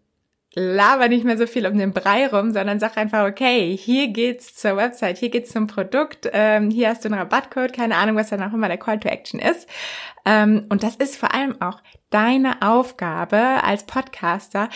laber 0.56 1.10
nicht 1.10 1.26
mehr 1.26 1.38
so 1.38 1.46
viel 1.46 1.68
um 1.68 1.78
den 1.78 1.92
Brei 1.92 2.26
rum, 2.26 2.52
sondern 2.52 2.80
sag 2.80 2.98
einfach, 2.98 3.28
okay, 3.28 3.76
hier 3.76 4.08
geht's 4.08 4.56
zur 4.56 4.78
Website, 4.78 5.18
hier 5.18 5.30
geht's 5.30 5.52
zum 5.52 5.68
Produkt, 5.68 6.30
ähm, 6.32 6.70
hier 6.70 6.88
hast 6.88 7.04
du 7.04 7.10
einen 7.10 7.20
Rabattcode, 7.20 7.74
keine 7.74 7.98
Ahnung, 7.98 8.16
was 8.16 8.30
dann 8.30 8.42
auch 8.42 8.54
immer 8.54 8.70
der 8.70 8.78
Call 8.78 9.00
to 9.00 9.10
Action 9.10 9.42
ist. 9.42 9.68
Ähm, 10.24 10.66
und 10.70 10.84
das 10.84 10.96
ist 10.96 11.18
vor 11.18 11.34
allem 11.34 11.62
auch 11.62 11.82
deine 12.12 12.62
Aufgabe 12.62 13.38
als 13.64 13.86
Podcaster, 13.86 14.70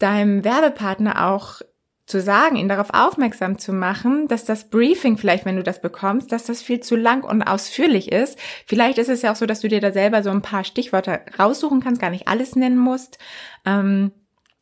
deinem 0.00 0.42
Werbepartner 0.42 1.28
auch 1.28 1.60
zu 2.08 2.20
sagen, 2.20 2.56
ihn 2.56 2.68
darauf 2.68 2.88
aufmerksam 2.92 3.58
zu 3.58 3.72
machen, 3.72 4.26
dass 4.28 4.44
das 4.44 4.70
Briefing 4.70 5.18
vielleicht, 5.18 5.44
wenn 5.44 5.56
du 5.56 5.62
das 5.62 5.80
bekommst, 5.80 6.32
dass 6.32 6.44
das 6.44 6.62
viel 6.62 6.80
zu 6.80 6.96
lang 6.96 7.22
und 7.22 7.42
ausführlich 7.42 8.10
ist. 8.10 8.38
Vielleicht 8.66 8.98
ist 8.98 9.08
es 9.10 9.22
ja 9.22 9.32
auch 9.32 9.36
so, 9.36 9.46
dass 9.46 9.60
du 9.60 9.68
dir 9.68 9.80
da 9.80 9.92
selber 9.92 10.22
so 10.22 10.30
ein 10.30 10.42
paar 10.42 10.64
Stichworte 10.64 11.20
raussuchen 11.38 11.80
kannst, 11.80 12.00
gar 12.00 12.10
nicht 12.10 12.26
alles 12.26 12.56
nennen 12.56 12.78
musst. 12.78 13.18
Ähm, 13.66 14.12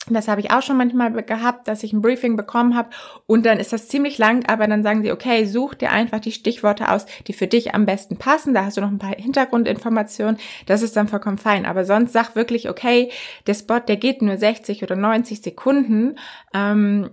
Das 0.08 0.28
habe 0.28 0.40
ich 0.40 0.52
auch 0.52 0.62
schon 0.62 0.76
manchmal 0.76 1.10
gehabt, 1.24 1.66
dass 1.66 1.82
ich 1.82 1.92
ein 1.92 2.00
Briefing 2.00 2.36
bekommen 2.36 2.76
habe 2.76 2.90
und 3.26 3.44
dann 3.44 3.58
ist 3.58 3.72
das 3.72 3.88
ziemlich 3.88 4.18
lang, 4.18 4.46
aber 4.46 4.68
dann 4.68 4.84
sagen 4.84 5.02
sie, 5.02 5.10
okay, 5.10 5.46
such 5.46 5.74
dir 5.74 5.90
einfach 5.90 6.20
die 6.20 6.30
Stichworte 6.30 6.92
aus, 6.92 7.06
die 7.26 7.32
für 7.32 7.48
dich 7.48 7.74
am 7.74 7.86
besten 7.86 8.16
passen. 8.16 8.54
Da 8.54 8.64
hast 8.64 8.76
du 8.76 8.82
noch 8.82 8.90
ein 8.90 8.98
paar 8.98 9.16
Hintergrundinformationen. 9.16 10.38
Das 10.66 10.82
ist 10.82 10.94
dann 10.96 11.08
vollkommen 11.08 11.38
fein. 11.38 11.66
Aber 11.66 11.84
sonst 11.84 12.12
sag 12.12 12.36
wirklich, 12.36 12.68
okay, 12.70 13.10
der 13.48 13.54
Spot, 13.54 13.80
der 13.80 13.96
geht 13.96 14.22
nur 14.22 14.36
60 14.36 14.84
oder 14.84 14.94
90 14.94 15.42
Sekunden. 15.42 16.16
Ähm, 16.54 17.10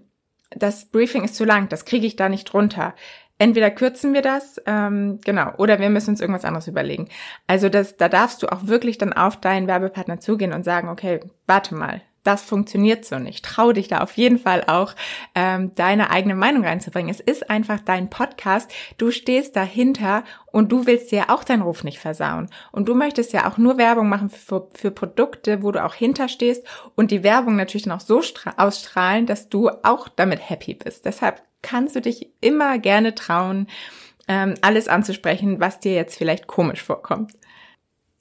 das 0.55 0.85
Briefing 0.85 1.23
ist 1.23 1.35
zu 1.35 1.45
lang, 1.45 1.69
das 1.69 1.85
kriege 1.85 2.07
ich 2.07 2.15
da 2.15 2.29
nicht 2.29 2.53
runter. 2.53 2.93
Entweder 3.39 3.71
kürzen 3.71 4.13
wir 4.13 4.21
das, 4.21 4.61
ähm, 4.65 5.19
genau, 5.25 5.53
oder 5.57 5.79
wir 5.79 5.89
müssen 5.89 6.11
uns 6.11 6.21
irgendwas 6.21 6.45
anderes 6.45 6.67
überlegen. 6.67 7.09
Also 7.47 7.67
das, 7.67 7.97
da 7.97 8.07
darfst 8.07 8.43
du 8.43 8.47
auch 8.47 8.67
wirklich 8.67 8.97
dann 8.97 9.11
auf 9.11 9.37
deinen 9.37 9.67
Werbepartner 9.67 10.19
zugehen 10.19 10.53
und 10.53 10.63
sagen, 10.63 10.87
okay, 10.87 11.19
warte 11.47 11.75
mal, 11.75 12.01
das 12.23 12.43
funktioniert 12.43 13.05
so 13.05 13.19
nicht. 13.19 13.43
Trau 13.43 13.73
dich 13.73 13.87
da 13.87 13.99
auf 13.99 14.13
jeden 14.13 14.39
Fall 14.39 14.63
auch, 14.65 14.95
ähm, 15.35 15.75
deine 15.75 16.09
eigene 16.09 16.35
Meinung 16.35 16.63
reinzubringen. 16.63 17.11
Es 17.11 17.19
ist 17.19 17.49
einfach 17.49 17.79
dein 17.79 18.09
Podcast. 18.09 18.71
Du 18.97 19.11
stehst 19.11 19.55
dahinter 19.55 20.23
und 20.51 20.71
du 20.71 20.85
willst 20.85 21.11
dir 21.11 21.29
auch 21.29 21.43
deinen 21.43 21.61
Ruf 21.61 21.83
nicht 21.83 21.99
versauen. 21.99 22.49
Und 22.71 22.87
du 22.87 22.95
möchtest 22.95 23.33
ja 23.33 23.49
auch 23.49 23.57
nur 23.57 23.77
Werbung 23.77 24.09
machen 24.09 24.29
für, 24.29 24.69
für 24.73 24.91
Produkte, 24.91 25.63
wo 25.63 25.71
du 25.71 25.83
auch 25.83 25.93
hinterstehst 25.93 26.65
und 26.95 27.11
die 27.11 27.23
Werbung 27.23 27.55
natürlich 27.55 27.83
dann 27.83 27.93
auch 27.93 27.99
so 27.99 28.21
ausstrahlen, 28.57 29.25
dass 29.25 29.49
du 29.49 29.69
auch 29.83 30.07
damit 30.07 30.49
happy 30.49 30.75
bist. 30.75 31.05
Deshalb 31.05 31.43
kannst 31.61 31.95
du 31.95 32.01
dich 32.01 32.29
immer 32.41 32.77
gerne 32.77 33.15
trauen, 33.15 33.67
ähm, 34.27 34.53
alles 34.61 34.87
anzusprechen, 34.87 35.59
was 35.59 35.79
dir 35.79 35.93
jetzt 35.93 36.17
vielleicht 36.17 36.47
komisch 36.47 36.81
vorkommt. 36.81 37.33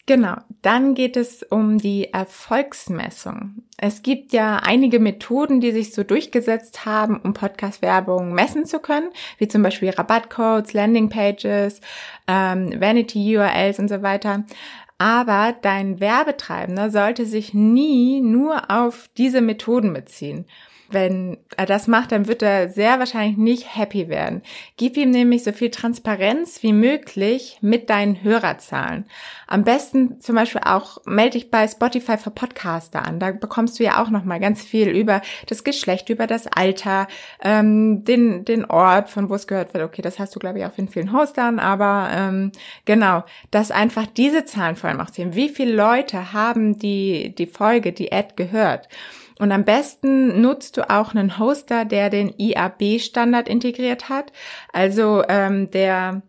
Genau, 0.06 0.34
dann 0.62 0.94
geht 0.94 1.16
es 1.16 1.44
um 1.44 1.78
die 1.78 2.12
Erfolgsmessung. 2.12 3.62
Es 3.78 4.02
gibt 4.02 4.32
ja 4.32 4.56
einige 4.56 4.98
Methoden, 4.98 5.60
die 5.60 5.70
sich 5.70 5.94
so 5.94 6.02
durchgesetzt 6.02 6.84
haben, 6.84 7.20
um 7.20 7.34
Podcast-Werbung 7.34 8.32
messen 8.32 8.66
zu 8.66 8.80
können, 8.80 9.10
wie 9.38 9.46
zum 9.46 9.62
Beispiel 9.62 9.90
Rabattcodes, 9.90 10.72
Landingpages, 10.72 11.80
ähm, 12.26 12.80
Vanity-URLs 12.80 13.78
und 13.78 13.88
so 13.88 14.02
weiter. 14.02 14.44
Aber 14.98 15.54
dein 15.62 16.00
Werbetreibender 16.00 16.90
sollte 16.90 17.24
sich 17.24 17.54
nie 17.54 18.20
nur 18.20 18.72
auf 18.72 19.08
diese 19.16 19.40
Methoden 19.40 19.92
beziehen 19.92 20.46
wenn 20.92 21.38
er 21.56 21.66
das 21.66 21.86
macht, 21.86 22.12
dann 22.12 22.26
wird 22.28 22.42
er 22.42 22.68
sehr 22.68 22.98
wahrscheinlich 22.98 23.36
nicht 23.36 23.76
happy 23.76 24.08
werden. 24.08 24.42
Gib 24.76 24.96
ihm 24.96 25.10
nämlich 25.10 25.44
so 25.44 25.52
viel 25.52 25.70
Transparenz 25.70 26.62
wie 26.62 26.72
möglich 26.72 27.58
mit 27.60 27.90
deinen 27.90 28.22
Hörerzahlen. 28.22 29.06
Am 29.46 29.64
besten 29.64 30.20
zum 30.20 30.36
Beispiel 30.36 30.62
auch 30.64 30.98
melde 31.04 31.32
dich 31.38 31.50
bei 31.50 31.66
Spotify 31.68 32.16
für 32.16 32.30
Podcaster 32.30 33.04
an. 33.04 33.18
Da 33.18 33.32
bekommst 33.32 33.78
du 33.78 33.84
ja 33.84 34.02
auch 34.02 34.10
noch 34.10 34.24
mal 34.24 34.40
ganz 34.40 34.62
viel 34.62 34.88
über 34.88 35.22
das 35.46 35.64
Geschlecht, 35.64 36.08
über 36.08 36.26
das 36.26 36.46
Alter, 36.46 37.06
ähm, 37.42 38.04
den 38.04 38.44
den 38.44 38.64
Ort, 38.64 39.10
von 39.10 39.28
wo 39.28 39.34
es 39.34 39.46
gehört 39.46 39.74
wird. 39.74 39.84
Okay, 39.84 40.02
das 40.02 40.18
hast 40.18 40.34
du 40.34 40.38
glaube 40.38 40.58
ich 40.58 40.64
auch 40.64 40.76
in 40.78 40.88
vielen 40.88 41.12
Hostern, 41.12 41.58
aber 41.58 42.08
ähm, 42.12 42.52
genau, 42.84 43.24
dass 43.50 43.70
einfach 43.70 44.06
diese 44.06 44.44
Zahlen 44.44 44.76
vor 44.76 44.90
allem 44.90 45.00
auch 45.00 45.08
sehen. 45.12 45.34
Wie 45.34 45.48
viele 45.48 45.74
Leute 45.74 46.32
haben 46.32 46.78
die 46.78 47.34
die 47.36 47.46
Folge, 47.46 47.92
die 47.92 48.12
Ad 48.12 48.34
gehört? 48.36 48.88
Und 49.38 49.52
am 49.52 49.64
besten 49.64 50.40
nutzt 50.40 50.76
du 50.76 50.88
auch 50.88 51.14
einen 51.14 51.38
Hoster, 51.38 51.84
der 51.84 52.10
den 52.10 52.34
IAB-Standard 52.38 53.48
integriert 53.48 54.08
hat. 54.08 54.32
Also 54.72 55.22
ähm, 55.28 55.70
der 55.70 56.22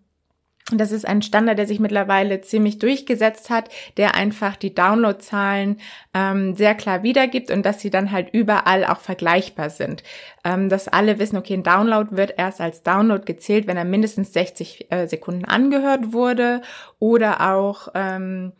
das 0.71 0.93
ist 0.93 1.05
ein 1.05 1.21
Standard, 1.21 1.57
der 1.57 1.67
sich 1.67 1.79
mittlerweile 1.79 2.39
ziemlich 2.39 2.79
durchgesetzt 2.79 3.49
hat, 3.49 3.69
der 3.97 4.15
einfach 4.15 4.55
die 4.55 4.73
Downloadzahlen 4.73 5.81
ähm, 6.13 6.55
sehr 6.55 6.73
klar 6.73 7.03
wiedergibt 7.03 7.51
und 7.51 7.65
dass 7.65 7.81
sie 7.81 7.89
dann 7.89 8.11
halt 8.11 8.29
überall 8.31 8.85
auch 8.85 9.01
vergleichbar 9.01 9.69
sind. 9.69 10.03
Ähm, 10.45 10.69
dass 10.69 10.87
alle 10.87 11.19
wissen, 11.19 11.37
okay, 11.37 11.55
ein 11.55 11.63
Download 11.63 12.15
wird 12.15 12.35
erst 12.37 12.61
als 12.61 12.81
Download 12.81 13.25
gezählt, 13.25 13.67
wenn 13.67 13.77
er 13.77 13.83
mindestens 13.83 14.31
60 14.31 14.89
äh, 14.89 15.07
Sekunden 15.07 15.43
angehört 15.43 16.13
wurde 16.13 16.61
oder 16.97 17.53
auch 17.53 17.89
ähm, 17.93 18.53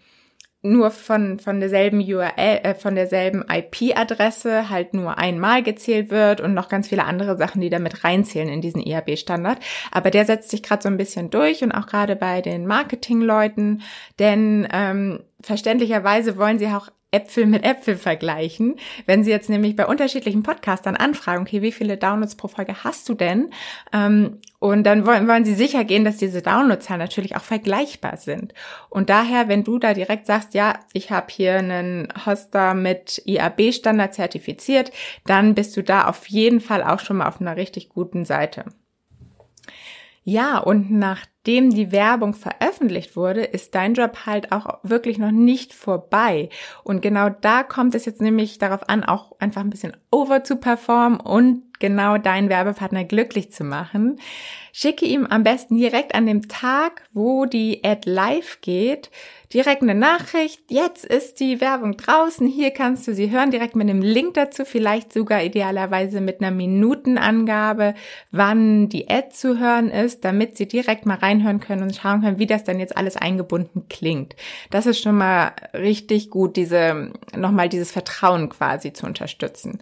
nur 0.64 0.92
von, 0.92 1.40
von 1.40 1.60
derselben 1.60 2.00
URL, 2.00 2.32
äh, 2.38 2.74
von 2.74 2.96
derselben 2.96 3.44
IP-Adresse 3.48 4.70
halt 4.70 4.94
nur 4.94 5.18
einmal 5.18 5.62
gezählt 5.62 6.10
wird 6.10 6.40
und 6.40 6.54
noch 6.54 6.70
ganz 6.70 6.88
viele 6.88 7.04
andere 7.04 7.38
Sachen, 7.38 7.62
die 7.62 7.70
damit 7.70 8.06
reinzählen 8.06 8.48
in 8.48 8.62
diesen 8.62 8.82
IAB-Standard. 8.82 9.60
Aber 9.92 10.10
der 10.10 10.26
setzt 10.26 10.50
sich 10.50 10.64
gerade 10.64 10.82
so 10.82 10.88
ein 10.88 10.98
bisschen 10.98 11.30
durch 11.30 11.64
und 11.64 11.74
auch 11.74 11.86
gerade 11.86 12.16
bei 12.16 12.42
den 12.42 12.66
Marketingleuten, 12.66 13.82
denn 14.20 14.66
ähm, 14.72 15.20
verständlicherweise 15.42 16.38
wollen 16.38 16.60
sie 16.60 16.68
auch 16.68 16.90
Äpfel 17.14 17.46
mit 17.46 17.64
Äpfel 17.64 17.96
vergleichen. 17.96 18.76
Wenn 19.06 19.24
Sie 19.24 19.32
jetzt 19.32 19.50
nämlich 19.50 19.76
bei 19.76 19.86
unterschiedlichen 19.86 20.44
Podcastern 20.44 20.96
anfragen, 20.96 21.44
okay, 21.44 21.62
wie 21.62 21.72
viele 21.72 21.98
Downloads 21.98 22.36
pro 22.36 22.48
Folge 22.48 22.84
hast 22.84 23.08
du 23.08 23.14
denn? 23.14 23.50
Ähm, 23.92 24.40
und 24.60 24.84
dann 24.84 25.06
wollen, 25.06 25.28
wollen 25.28 25.46
Sie 25.46 25.56
sicher 25.56 25.84
gehen, 25.84 26.06
dass 26.06 26.18
diese 26.18 26.42
Downloadzahlen 26.42 27.00
natürlich 27.00 27.36
auch 27.36 27.44
vergleichbar 27.44 28.18
sind. 28.18 28.54
Und 28.90 29.10
daher, 29.10 29.48
wenn 29.50 29.64
du 29.64 29.78
da 29.78 29.94
direkt 29.94 30.26
sagst, 30.26 30.54
ja, 30.54 30.80
ich 30.94 31.12
habe 31.12 31.28
hier 31.30 31.56
einen 31.56 32.08
Hoster 32.26 32.74
mit 32.74 33.22
IAB-Standard 33.26 34.14
zertifiziert, 34.14 34.92
dann 35.26 35.54
bist 35.54 35.76
du 35.76 35.84
da 35.84 36.06
auf 36.08 36.28
jeden 36.28 36.62
Fall 36.62 36.84
auch 36.84 37.00
schon 37.00 37.18
mal 37.18 37.28
auf 37.28 37.42
einer 37.42 37.58
richtig 37.58 37.90
guten 37.90 38.26
Seite. 38.26 38.66
Ja, 40.26 40.60
und 40.60 40.90
nachdem 40.90 41.70
die 41.70 41.92
Werbung 41.92 42.34
veröffentlicht 42.34 43.18
wurde, 43.18 43.44
ist 43.44 43.76
dein 43.76 43.94
Job 43.94 44.26
halt 44.26 44.54
auch 44.54 44.80
wirklich 44.84 45.18
noch 45.18 45.32
nicht 45.32 45.74
vorbei. 45.74 46.48
Und 46.84 47.02
genau 47.02 47.30
da 47.30 47.64
kommt 47.64 47.94
es 47.94 48.06
jetzt 48.06 48.22
nämlich 48.22 48.58
darauf 48.58 48.88
an, 48.88 49.04
auch 49.04 49.34
einfach 49.40 49.62
ein 49.62 49.70
bisschen 49.70 49.98
over 50.12 50.46
zu 50.46 50.56
performen 50.56 51.20
und 51.20 51.64
genau 51.84 52.18
deinen 52.18 52.48
Werbepartner 52.48 53.04
glücklich 53.04 53.52
zu 53.52 53.66
machen. 53.66 54.18
Schicke 54.72 55.06
ihm 55.06 55.28
am 55.28 55.44
besten 55.44 55.76
direkt 55.76 56.16
an 56.16 56.26
dem 56.26 56.48
Tag, 56.48 57.04
wo 57.12 57.46
die 57.46 57.84
Ad 57.84 58.10
live 58.10 58.60
geht, 58.62 59.12
direkt 59.54 59.84
eine 59.84 59.94
Nachricht. 59.94 60.62
Jetzt 60.70 61.06
ist 61.06 61.42
die 61.42 61.60
Werbung 61.60 61.98
draußen. 61.98 62.48
Hier 62.48 62.72
kannst 62.72 63.06
du 63.06 63.14
sie 63.14 63.30
hören, 63.30 63.52
direkt 63.52 63.76
mit 63.76 63.90
einem 63.90 64.02
Link 64.02 64.34
dazu, 64.36 64.64
vielleicht 64.64 65.12
sogar 65.12 65.44
idealerweise 65.44 66.22
mit 66.22 66.40
einer 66.40 66.52
Minutenangabe, 66.52 67.96
wann 68.32 68.88
die 68.88 69.10
Ad 69.10 69.32
zu 69.32 69.60
hören 69.60 69.90
ist, 69.90 70.24
damit 70.24 70.56
sie 70.56 70.70
direkt 70.70 71.06
mal 71.06 71.18
reinhören 71.18 71.60
können 71.60 71.84
und 71.84 71.96
schauen 71.98 72.22
können, 72.22 72.40
wie 72.40 72.48
das 72.48 72.64
dann 72.64 72.80
jetzt 72.80 72.96
alles 72.96 73.18
eingebunden 73.18 73.88
klingt. 73.90 74.38
Das 74.72 74.86
ist 74.86 75.02
schon 75.02 75.18
mal 75.18 75.52
richtig 75.74 76.30
gut, 76.30 76.56
diese, 76.56 77.12
nochmal 77.36 77.68
dieses 77.68 77.92
Vertrauen 77.92 78.48
quasi 78.48 78.94
zu 78.94 79.06
unterstützen. 79.06 79.82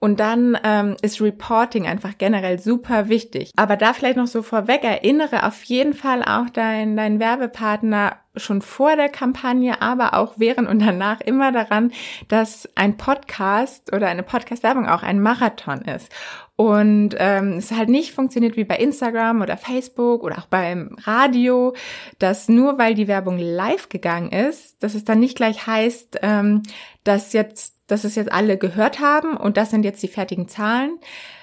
Und 0.00 0.20
dann 0.20 0.56
ähm, 0.62 0.96
ist 1.02 1.20
Reporting 1.20 1.86
einfach 1.86 2.18
generell 2.18 2.58
super 2.60 3.08
wichtig. 3.08 3.50
Aber 3.56 3.76
da 3.76 3.92
vielleicht 3.92 4.16
noch 4.16 4.28
so 4.28 4.42
vorweg, 4.42 4.84
erinnere 4.84 5.44
auf 5.44 5.62
jeden 5.64 5.92
Fall 5.92 6.22
auch 6.22 6.48
deinen 6.50 6.96
dein 6.96 7.18
Werbepartner 7.18 8.16
schon 8.36 8.62
vor 8.62 8.94
der 8.96 9.08
Kampagne, 9.08 9.82
aber 9.82 10.14
auch 10.14 10.34
während 10.36 10.68
und 10.68 10.80
danach 10.80 11.20
immer 11.20 11.50
daran, 11.50 11.92
dass 12.28 12.68
ein 12.76 12.96
Podcast 12.96 13.92
oder 13.92 14.08
eine 14.08 14.22
Podcast-Werbung 14.22 14.86
auch 14.86 15.02
ein 15.02 15.20
Marathon 15.20 15.82
ist. 15.82 16.12
Und 16.56 17.14
ähm, 17.18 17.52
es 17.52 17.70
halt 17.70 17.88
nicht 17.88 18.12
funktioniert 18.12 18.56
wie 18.56 18.64
bei 18.64 18.76
Instagram 18.76 19.42
oder 19.42 19.56
Facebook 19.56 20.24
oder 20.24 20.38
auch 20.38 20.46
beim 20.46 20.96
Radio, 21.04 21.74
dass 22.18 22.48
nur 22.48 22.78
weil 22.78 22.94
die 22.94 23.06
Werbung 23.06 23.38
live 23.38 23.88
gegangen 23.88 24.32
ist, 24.32 24.82
dass 24.82 24.94
es 24.94 25.04
dann 25.04 25.20
nicht 25.20 25.36
gleich 25.36 25.66
heißt, 25.66 26.18
ähm, 26.22 26.62
dass 27.04 27.32
jetzt 27.32 27.77
dass 27.88 28.04
es 28.04 28.14
jetzt 28.14 28.30
alle 28.30 28.56
gehört 28.56 29.00
haben 29.00 29.36
und 29.36 29.56
das 29.56 29.70
sind 29.70 29.84
jetzt 29.84 30.02
die 30.02 30.08
fertigen 30.08 30.46
Zahlen, 30.46 30.98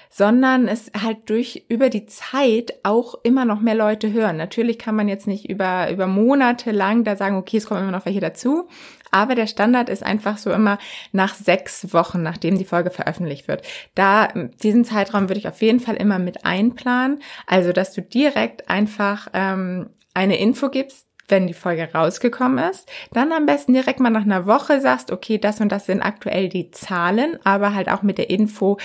sondern 0.08 0.66
es 0.66 0.90
halt 0.98 1.28
durch 1.28 1.66
über 1.68 1.90
die 1.90 2.06
Zeit 2.06 2.72
auch 2.84 3.16
immer 3.22 3.44
noch 3.44 3.60
mehr 3.60 3.74
Leute 3.74 4.12
hören. 4.12 4.38
Natürlich 4.38 4.78
kann 4.78 4.96
man 4.96 5.08
jetzt 5.08 5.26
nicht 5.26 5.50
über 5.50 5.90
über 5.90 6.06
Monate 6.06 6.70
lang 6.70 7.04
da 7.04 7.16
sagen, 7.16 7.36
okay, 7.36 7.58
es 7.58 7.66
kommen 7.66 7.82
immer 7.82 7.90
noch 7.90 8.06
welche 8.06 8.20
dazu, 8.20 8.68
aber 9.10 9.34
der 9.34 9.46
Standard 9.46 9.88
ist 9.88 10.02
einfach 10.02 10.38
so 10.38 10.52
immer 10.52 10.78
nach 11.12 11.34
sechs 11.34 11.92
Wochen, 11.92 12.22
nachdem 12.22 12.56
die 12.58 12.64
Folge 12.64 12.90
veröffentlicht 12.90 13.48
wird. 13.48 13.66
Da 13.94 14.28
diesen 14.62 14.84
Zeitraum 14.84 15.28
würde 15.28 15.38
ich 15.38 15.48
auf 15.48 15.60
jeden 15.60 15.80
Fall 15.80 15.96
immer 15.96 16.18
mit 16.18 16.44
einplanen, 16.44 17.20
also 17.46 17.72
dass 17.72 17.92
du 17.92 18.00
direkt 18.00 18.70
einfach 18.70 19.28
ähm, 19.34 19.90
eine 20.14 20.38
Info 20.38 20.70
gibst, 20.70 21.05
wenn 21.28 21.46
die 21.46 21.54
Folge 21.54 21.88
rausgekommen 21.92 22.58
ist, 22.70 22.88
dann 23.12 23.32
am 23.32 23.46
besten 23.46 23.72
direkt 23.72 24.00
mal 24.00 24.10
nach 24.10 24.22
einer 24.22 24.46
Woche 24.46 24.80
sagst, 24.80 25.10
okay, 25.10 25.38
das 25.38 25.60
und 25.60 25.70
das 25.70 25.86
sind 25.86 26.02
aktuell 26.02 26.48
die 26.48 26.70
Zahlen, 26.70 27.38
aber 27.44 27.74
halt 27.74 27.88
auch 27.88 28.02
mit 28.02 28.18
der 28.18 28.30
Info, 28.30 28.78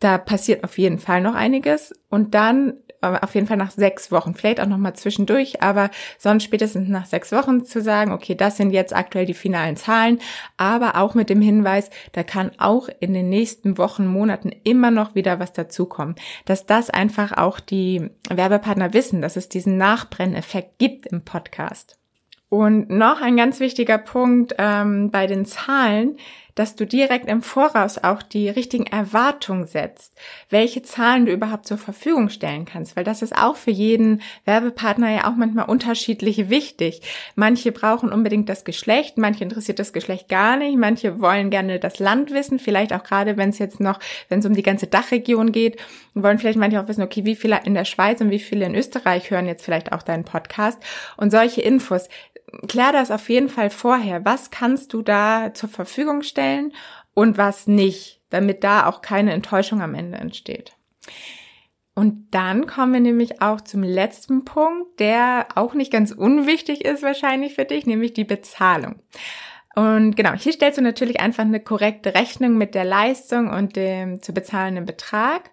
da 0.00 0.18
passiert 0.18 0.64
auf 0.64 0.78
jeden 0.78 0.98
Fall 0.98 1.20
noch 1.20 1.34
einiges. 1.34 1.92
Und 2.08 2.34
dann 2.34 2.74
auf 3.00 3.34
jeden 3.34 3.46
Fall 3.46 3.56
nach 3.56 3.70
sechs 3.70 4.10
Wochen, 4.10 4.34
vielleicht 4.34 4.60
auch 4.60 4.66
nochmal 4.66 4.94
zwischendurch, 4.94 5.62
aber 5.62 5.90
sonst 6.18 6.44
spätestens 6.44 6.88
nach 6.88 7.06
sechs 7.06 7.32
Wochen 7.32 7.64
zu 7.64 7.80
sagen, 7.80 8.12
okay, 8.12 8.34
das 8.34 8.56
sind 8.56 8.70
jetzt 8.70 8.94
aktuell 8.94 9.26
die 9.26 9.34
finalen 9.34 9.76
Zahlen, 9.76 10.18
aber 10.56 10.96
auch 10.96 11.14
mit 11.14 11.30
dem 11.30 11.40
Hinweis, 11.40 11.90
da 12.12 12.22
kann 12.22 12.52
auch 12.58 12.88
in 13.00 13.14
den 13.14 13.28
nächsten 13.28 13.78
Wochen, 13.78 14.06
Monaten 14.06 14.50
immer 14.64 14.90
noch 14.90 15.14
wieder 15.14 15.38
was 15.38 15.52
dazukommen. 15.52 16.14
Dass 16.44 16.66
das 16.66 16.90
einfach 16.90 17.36
auch 17.36 17.60
die 17.60 18.10
Werbepartner 18.28 18.92
wissen, 18.92 19.22
dass 19.22 19.36
es 19.36 19.48
diesen 19.48 19.76
Nachbrenneffekt 19.76 20.78
gibt 20.78 21.06
im 21.06 21.22
Podcast. 21.22 21.98
Und 22.50 22.88
noch 22.88 23.20
ein 23.20 23.36
ganz 23.36 23.60
wichtiger 23.60 23.98
Punkt 23.98 24.54
ähm, 24.58 25.10
bei 25.10 25.26
den 25.26 25.44
Zahlen, 25.44 26.16
dass 26.58 26.74
du 26.74 26.86
direkt 26.86 27.28
im 27.28 27.42
Voraus 27.42 27.98
auch 27.98 28.20
die 28.20 28.48
richtigen 28.48 28.86
Erwartungen 28.86 29.66
setzt, 29.66 30.14
welche 30.50 30.82
Zahlen 30.82 31.26
du 31.26 31.32
überhaupt 31.32 31.68
zur 31.68 31.78
Verfügung 31.78 32.30
stellen 32.30 32.64
kannst, 32.64 32.96
weil 32.96 33.04
das 33.04 33.22
ist 33.22 33.36
auch 33.36 33.54
für 33.54 33.70
jeden 33.70 34.22
Werbepartner 34.44 35.10
ja 35.10 35.30
auch 35.30 35.36
manchmal 35.36 35.66
unterschiedlich 35.66 36.50
wichtig. 36.50 37.02
Manche 37.36 37.70
brauchen 37.70 38.12
unbedingt 38.12 38.48
das 38.48 38.64
Geschlecht, 38.64 39.18
manche 39.18 39.44
interessiert 39.44 39.78
das 39.78 39.92
Geschlecht 39.92 40.28
gar 40.28 40.56
nicht, 40.56 40.76
manche 40.76 41.20
wollen 41.20 41.50
gerne 41.50 41.78
das 41.78 42.00
Land 42.00 42.32
wissen, 42.32 42.58
vielleicht 42.58 42.92
auch 42.92 43.04
gerade, 43.04 43.36
wenn 43.36 43.50
es 43.50 43.58
jetzt 43.60 43.78
noch, 43.78 44.00
wenn 44.28 44.40
es 44.40 44.46
um 44.46 44.54
die 44.54 44.62
ganze 44.62 44.88
Dachregion 44.88 45.52
geht, 45.52 45.76
wollen 46.14 46.38
vielleicht 46.38 46.58
manche 46.58 46.80
auch 46.80 46.88
wissen, 46.88 47.02
okay, 47.02 47.24
wie 47.24 47.36
viele 47.36 47.60
in 47.64 47.74
der 47.74 47.84
Schweiz 47.84 48.20
und 48.20 48.30
wie 48.30 48.40
viele 48.40 48.66
in 48.66 48.74
Österreich 48.74 49.30
hören 49.30 49.46
jetzt 49.46 49.64
vielleicht 49.64 49.92
auch 49.92 50.02
deinen 50.02 50.24
Podcast 50.24 50.78
und 51.16 51.30
solche 51.30 51.60
Infos 51.60 52.08
klär 52.66 52.92
das 52.92 53.10
auf 53.10 53.28
jeden 53.28 53.48
Fall 53.48 53.70
vorher. 53.70 54.24
Was 54.24 54.50
kannst 54.50 54.92
du 54.92 55.02
da 55.02 55.52
zur 55.54 55.68
Verfügung 55.68 56.22
stellen 56.22 56.47
und 57.14 57.38
was 57.38 57.66
nicht, 57.66 58.20
damit 58.30 58.64
da 58.64 58.86
auch 58.86 59.00
keine 59.02 59.32
Enttäuschung 59.32 59.82
am 59.82 59.94
Ende 59.94 60.18
entsteht. 60.18 60.74
Und 61.94 62.28
dann 62.30 62.66
kommen 62.66 62.92
wir 62.92 63.00
nämlich 63.00 63.42
auch 63.42 63.60
zum 63.60 63.82
letzten 63.82 64.44
Punkt, 64.44 65.00
der 65.00 65.48
auch 65.56 65.74
nicht 65.74 65.92
ganz 65.92 66.12
unwichtig 66.12 66.84
ist 66.84 67.02
wahrscheinlich 67.02 67.54
für 67.54 67.64
dich, 67.64 67.86
nämlich 67.86 68.12
die 68.12 68.22
Bezahlung. 68.22 69.02
Und 69.74 70.16
genau, 70.16 70.32
hier 70.34 70.52
stellst 70.52 70.78
du 70.78 70.82
natürlich 70.82 71.20
einfach 71.20 71.44
eine 71.44 71.60
korrekte 71.60 72.14
Rechnung 72.14 72.56
mit 72.56 72.76
der 72.76 72.84
Leistung 72.84 73.50
und 73.50 73.74
dem 73.74 74.22
zu 74.22 74.32
bezahlenden 74.32 74.86
Betrag. 74.86 75.50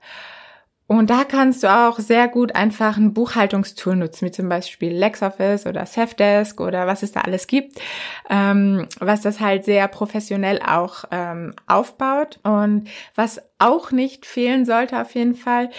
Und 0.87 1.09
da 1.09 1.23
kannst 1.23 1.63
du 1.63 1.67
auch 1.67 1.97
sehr 1.97 2.27
gut 2.27 2.53
einfach 2.55 2.97
ein 2.97 3.13
Buchhaltungstool 3.13 3.95
nutzen, 3.95 4.27
wie 4.27 4.31
zum 4.31 4.49
Beispiel 4.49 4.95
LexOffice 4.95 5.65
oder 5.65 5.85
Safdesk 5.87 6.61
oder 6.61 6.85
was 6.85 7.01
es 7.01 7.11
da 7.11 7.21
alles 7.21 7.47
gibt, 7.47 7.79
ähm, 8.29 8.87
was 8.99 9.21
das 9.21 9.39
halt 9.39 9.65
sehr 9.65 9.87
professionell 9.87 10.59
auch 10.61 11.05
ähm, 11.09 11.53
aufbaut. 11.65 12.39
Und 12.43 12.87
was 13.15 13.41
auch 13.57 13.91
nicht 13.91 14.27
fehlen 14.27 14.65
sollte 14.65 15.01
auf 15.01 15.15
jeden 15.15 15.35
Fall, 15.35 15.71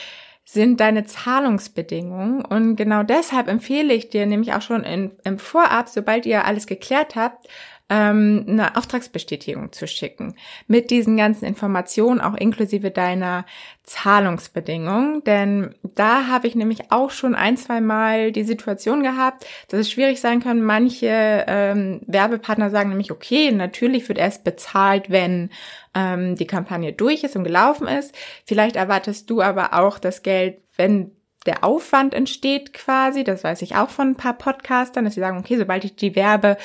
sind 0.44 0.80
deine 0.80 1.04
Zahlungsbedingungen. 1.04 2.44
Und 2.44 2.76
genau 2.76 3.04
deshalb 3.04 3.48
empfehle 3.48 3.94
ich 3.94 4.08
dir 4.08 4.26
nämlich 4.26 4.54
auch 4.54 4.62
schon 4.62 4.82
in, 4.82 5.12
im 5.24 5.38
Vorab, 5.38 5.88
sobald 5.88 6.26
ihr 6.26 6.44
alles 6.44 6.66
geklärt 6.66 7.14
habt, 7.14 7.48
ähm, 7.88 8.44
eine 8.48 8.76
Auftragsbestätigung 8.76 9.72
zu 9.72 9.86
schicken. 9.86 10.34
Mit 10.66 10.90
diesen 10.90 11.16
ganzen 11.16 11.44
Informationen, 11.44 12.20
auch 12.20 12.34
inklusive 12.34 12.90
deiner 12.90 13.46
Zahlungsbedingungen. 13.84 15.22
Denn 15.24 15.74
da 15.82 16.26
habe 16.26 16.48
ich 16.48 16.56
nämlich 16.56 16.90
auch 16.90 17.10
schon 17.10 17.36
ein, 17.36 17.56
zwei 17.56 17.80
Mal 17.80 18.32
die 18.32 18.42
Situation 18.42 19.02
gehabt, 19.04 19.46
dass 19.68 19.80
es 19.80 19.90
schwierig 19.90 20.20
sein 20.20 20.40
kann. 20.40 20.62
Manche 20.62 21.44
ähm, 21.46 22.00
Werbepartner 22.06 22.70
sagen 22.70 22.88
nämlich, 22.88 23.12
okay, 23.12 23.52
natürlich 23.52 24.08
wird 24.08 24.18
erst 24.18 24.42
bezahlt, 24.42 25.08
wenn 25.10 25.50
ähm, 25.94 26.34
die 26.34 26.46
Kampagne 26.46 26.92
durch 26.92 27.22
ist 27.22 27.36
und 27.36 27.44
gelaufen 27.44 27.86
ist. 27.86 28.14
Vielleicht 28.44 28.74
erwartest 28.74 29.30
du 29.30 29.42
aber 29.42 29.74
auch 29.74 30.00
das 30.00 30.22
Geld, 30.22 30.58
wenn 30.76 31.12
der 31.46 31.64
Aufwand 31.64 32.14
entsteht 32.14 32.72
quasi, 32.72 33.24
das 33.24 33.44
weiß 33.44 33.62
ich 33.62 33.76
auch 33.76 33.88
von 33.88 34.08
ein 34.08 34.16
paar 34.16 34.34
Podcastern, 34.34 35.04
dass 35.04 35.14
sie 35.14 35.20
sagen, 35.20 35.38
okay, 35.38 35.56
sobald 35.56 35.84
ich 35.84 35.96
die 35.96 36.16
Werbe, 36.16 36.56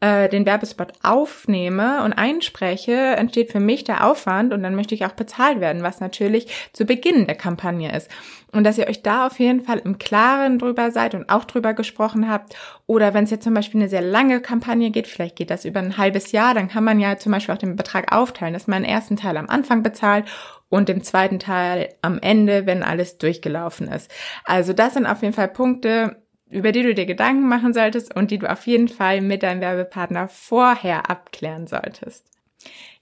äh, 0.00 0.28
den 0.28 0.44
Werbespot 0.44 0.92
aufnehme 1.02 2.04
und 2.04 2.12
einspreche, 2.12 2.92
entsteht 2.92 3.50
für 3.50 3.60
mich 3.60 3.84
der 3.84 4.06
Aufwand 4.06 4.52
und 4.52 4.62
dann 4.62 4.74
möchte 4.74 4.94
ich 4.94 5.06
auch 5.06 5.12
bezahlt 5.12 5.60
werden, 5.60 5.82
was 5.82 6.00
natürlich 6.00 6.70
zu 6.72 6.84
Beginn 6.84 7.26
der 7.26 7.34
Kampagne 7.34 7.94
ist. 7.96 8.10
Und 8.52 8.64
dass 8.64 8.78
ihr 8.78 8.88
euch 8.88 9.02
da 9.02 9.26
auf 9.26 9.38
jeden 9.38 9.62
Fall 9.62 9.78
im 9.78 9.98
Klaren 9.98 10.58
drüber 10.58 10.90
seid 10.90 11.14
und 11.14 11.28
auch 11.28 11.44
drüber 11.44 11.74
gesprochen 11.74 12.30
habt. 12.30 12.54
Oder 12.86 13.12
wenn 13.12 13.24
es 13.24 13.30
jetzt 13.30 13.44
zum 13.44 13.54
Beispiel 13.54 13.80
eine 13.80 13.90
sehr 13.90 14.00
lange 14.00 14.40
Kampagne 14.40 14.90
geht, 14.90 15.08
vielleicht 15.08 15.36
geht 15.36 15.50
das 15.50 15.64
über 15.64 15.80
ein 15.80 15.98
halbes 15.98 16.32
Jahr, 16.32 16.54
dann 16.54 16.68
kann 16.68 16.84
man 16.84 17.00
ja 17.00 17.18
zum 17.18 17.32
Beispiel 17.32 17.54
auch 17.54 17.58
den 17.58 17.76
Betrag 17.76 18.14
aufteilen, 18.14 18.54
dass 18.54 18.66
man 18.66 18.82
den 18.82 18.90
ersten 18.90 19.16
Teil 19.16 19.36
am 19.36 19.48
Anfang 19.48 19.82
bezahlt 19.82 20.26
und 20.68 20.88
im 20.88 21.02
zweiten 21.02 21.38
Teil 21.38 21.94
am 22.02 22.18
Ende, 22.18 22.66
wenn 22.66 22.82
alles 22.82 23.18
durchgelaufen 23.18 23.88
ist. 23.88 24.10
Also 24.44 24.72
das 24.72 24.94
sind 24.94 25.06
auf 25.06 25.22
jeden 25.22 25.34
Fall 25.34 25.48
Punkte, 25.48 26.22
über 26.48 26.72
die 26.72 26.82
du 26.82 26.94
dir 26.94 27.06
Gedanken 27.06 27.48
machen 27.48 27.72
solltest 27.72 28.14
und 28.14 28.30
die 28.30 28.38
du 28.38 28.50
auf 28.50 28.66
jeden 28.66 28.88
Fall 28.88 29.20
mit 29.20 29.42
deinem 29.42 29.60
Werbepartner 29.60 30.28
vorher 30.28 31.10
abklären 31.10 31.66
solltest. 31.66 32.26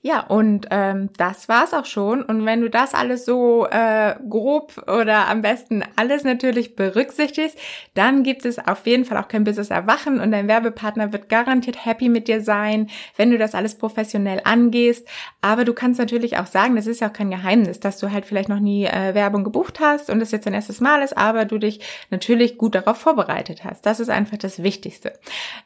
Ja, 0.07 0.21
und 0.21 0.67
ähm, 0.71 1.09
das 1.17 1.49
war's 1.49 1.73
auch 1.73 1.87
schon. 1.87 2.23
Und 2.23 2.45
wenn 2.45 2.61
du 2.61 2.69
das 2.69 2.93
alles 2.93 3.25
so 3.25 3.67
äh, 3.67 4.15
grob 4.29 4.85
oder 4.87 5.29
am 5.29 5.41
besten 5.41 5.83
alles 5.97 6.25
natürlich 6.25 6.77
berücksichtigst, 6.77 7.57
dann 7.95 8.23
gibt 8.23 8.45
es 8.45 8.59
auf 8.59 8.87
jeden 8.87 9.07
Fall 9.07 9.17
auch 9.17 9.29
kein 9.29 9.45
Business 9.45 9.71
Erwachen 9.71 10.21
und 10.21 10.31
dein 10.31 10.47
Werbepartner 10.47 11.15
wird 11.15 11.31
garantiert 11.31 11.87
happy 11.87 12.11
mit 12.11 12.29
dir 12.29 12.43
sein, 12.43 12.91
wenn 13.17 13.31
du 13.31 13.39
das 13.39 13.55
alles 13.55 13.79
professionell 13.79 14.43
angehst. 14.45 15.09
Aber 15.41 15.65
du 15.65 15.73
kannst 15.73 15.99
natürlich 15.99 16.37
auch 16.37 16.49
sagen, 16.49 16.77
das 16.77 16.87
ist 16.87 17.01
ja 17.01 17.09
auch 17.09 17.15
kein 17.15 17.31
Geheimnis, 17.31 17.81
dass 17.81 17.97
du 17.97 18.13
halt 18.13 18.27
vielleicht 18.27 18.51
noch 18.51 18.61
nie 18.61 18.85
äh, 18.85 19.15
Werbung 19.15 19.43
gebucht 19.43 19.81
hast 19.81 20.11
und 20.11 20.21
es 20.21 20.33
jetzt 20.33 20.45
dein 20.45 20.53
erstes 20.53 20.83
Mal 20.83 21.01
ist, 21.01 21.17
aber 21.17 21.47
du 21.47 21.57
dich 21.57 21.81
natürlich 22.11 22.59
gut 22.59 22.75
darauf 22.75 22.99
vorbereitet 22.99 23.65
hast. 23.65 23.87
Das 23.87 24.01
ist 24.01 24.11
einfach 24.11 24.37
das 24.37 24.63
Wichtigste. 24.63 25.15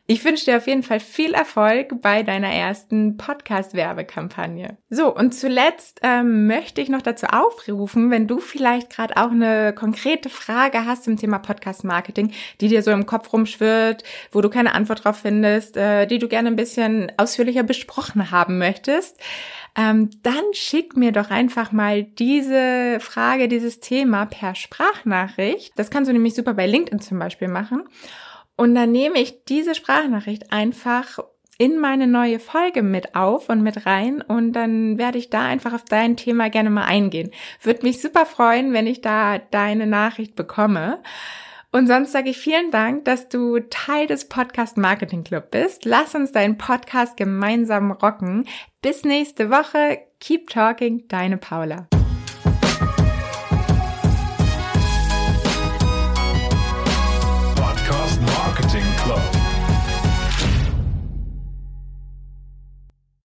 Ich 0.06 0.24
wünsche 0.24 0.44
dir 0.44 0.58
auf 0.58 0.68
jeden 0.68 0.84
Fall 0.84 1.00
viel 1.00 1.34
Erfolg 1.34 2.00
bei 2.02 2.22
deiner 2.22 2.52
ersten 2.52 3.16
Podcast-Werbekampagne. 3.16 4.27
Kampagne. 4.28 4.76
So, 4.90 5.14
und 5.14 5.34
zuletzt 5.34 6.00
ähm, 6.02 6.46
möchte 6.46 6.80
ich 6.80 6.88
noch 6.88 7.02
dazu 7.02 7.26
aufrufen, 7.26 8.10
wenn 8.10 8.26
du 8.26 8.38
vielleicht 8.38 8.90
gerade 8.90 9.16
auch 9.16 9.30
eine 9.30 9.72
konkrete 9.72 10.28
Frage 10.28 10.84
hast 10.84 11.04
zum 11.04 11.16
Thema 11.16 11.38
Podcast 11.38 11.84
Marketing, 11.84 12.32
die 12.60 12.68
dir 12.68 12.82
so 12.82 12.90
im 12.90 13.06
Kopf 13.06 13.32
rumschwirrt, 13.32 14.04
wo 14.30 14.40
du 14.40 14.50
keine 14.50 14.74
Antwort 14.74 15.04
drauf 15.04 15.20
findest, 15.22 15.76
äh, 15.76 16.06
die 16.06 16.18
du 16.18 16.28
gerne 16.28 16.48
ein 16.48 16.56
bisschen 16.56 17.10
ausführlicher 17.16 17.62
besprochen 17.62 18.30
haben 18.30 18.58
möchtest, 18.58 19.18
ähm, 19.76 20.10
dann 20.22 20.44
schick 20.52 20.96
mir 20.96 21.12
doch 21.12 21.30
einfach 21.30 21.72
mal 21.72 22.02
diese 22.02 22.98
Frage, 23.00 23.48
dieses 23.48 23.80
Thema 23.80 24.26
per 24.26 24.54
Sprachnachricht. 24.54 25.72
Das 25.76 25.90
kannst 25.90 26.08
du 26.08 26.12
nämlich 26.12 26.34
super 26.34 26.54
bei 26.54 26.66
LinkedIn 26.66 27.00
zum 27.00 27.18
Beispiel 27.18 27.48
machen. 27.48 27.84
Und 28.56 28.74
dann 28.74 28.90
nehme 28.90 29.20
ich 29.20 29.44
diese 29.44 29.74
Sprachnachricht 29.74 30.52
einfach 30.52 31.20
in 31.58 31.78
meine 31.78 32.06
neue 32.06 32.38
Folge 32.38 32.82
mit 32.82 33.16
auf 33.16 33.48
und 33.48 33.62
mit 33.62 33.84
rein 33.84 34.22
und 34.22 34.52
dann 34.52 34.96
werde 34.96 35.18
ich 35.18 35.28
da 35.28 35.44
einfach 35.44 35.74
auf 35.74 35.84
dein 35.84 36.16
Thema 36.16 36.48
gerne 36.50 36.70
mal 36.70 36.84
eingehen. 36.84 37.32
Würde 37.60 37.84
mich 37.84 38.00
super 38.00 38.26
freuen, 38.26 38.72
wenn 38.72 38.86
ich 38.86 39.00
da 39.00 39.38
deine 39.38 39.86
Nachricht 39.86 40.36
bekomme. 40.36 41.00
Und 41.70 41.86
sonst 41.86 42.12
sage 42.12 42.30
ich 42.30 42.38
vielen 42.38 42.70
Dank, 42.70 43.04
dass 43.04 43.28
du 43.28 43.58
Teil 43.58 44.06
des 44.06 44.28
Podcast 44.28 44.78
Marketing 44.78 45.24
Club 45.24 45.50
bist. 45.50 45.84
Lass 45.84 46.14
uns 46.14 46.32
deinen 46.32 46.56
Podcast 46.56 47.16
gemeinsam 47.16 47.90
rocken. 47.90 48.46
Bis 48.80 49.04
nächste 49.04 49.50
Woche. 49.50 49.98
Keep 50.20 50.48
talking, 50.48 51.06
deine 51.08 51.36
Paula. 51.36 51.88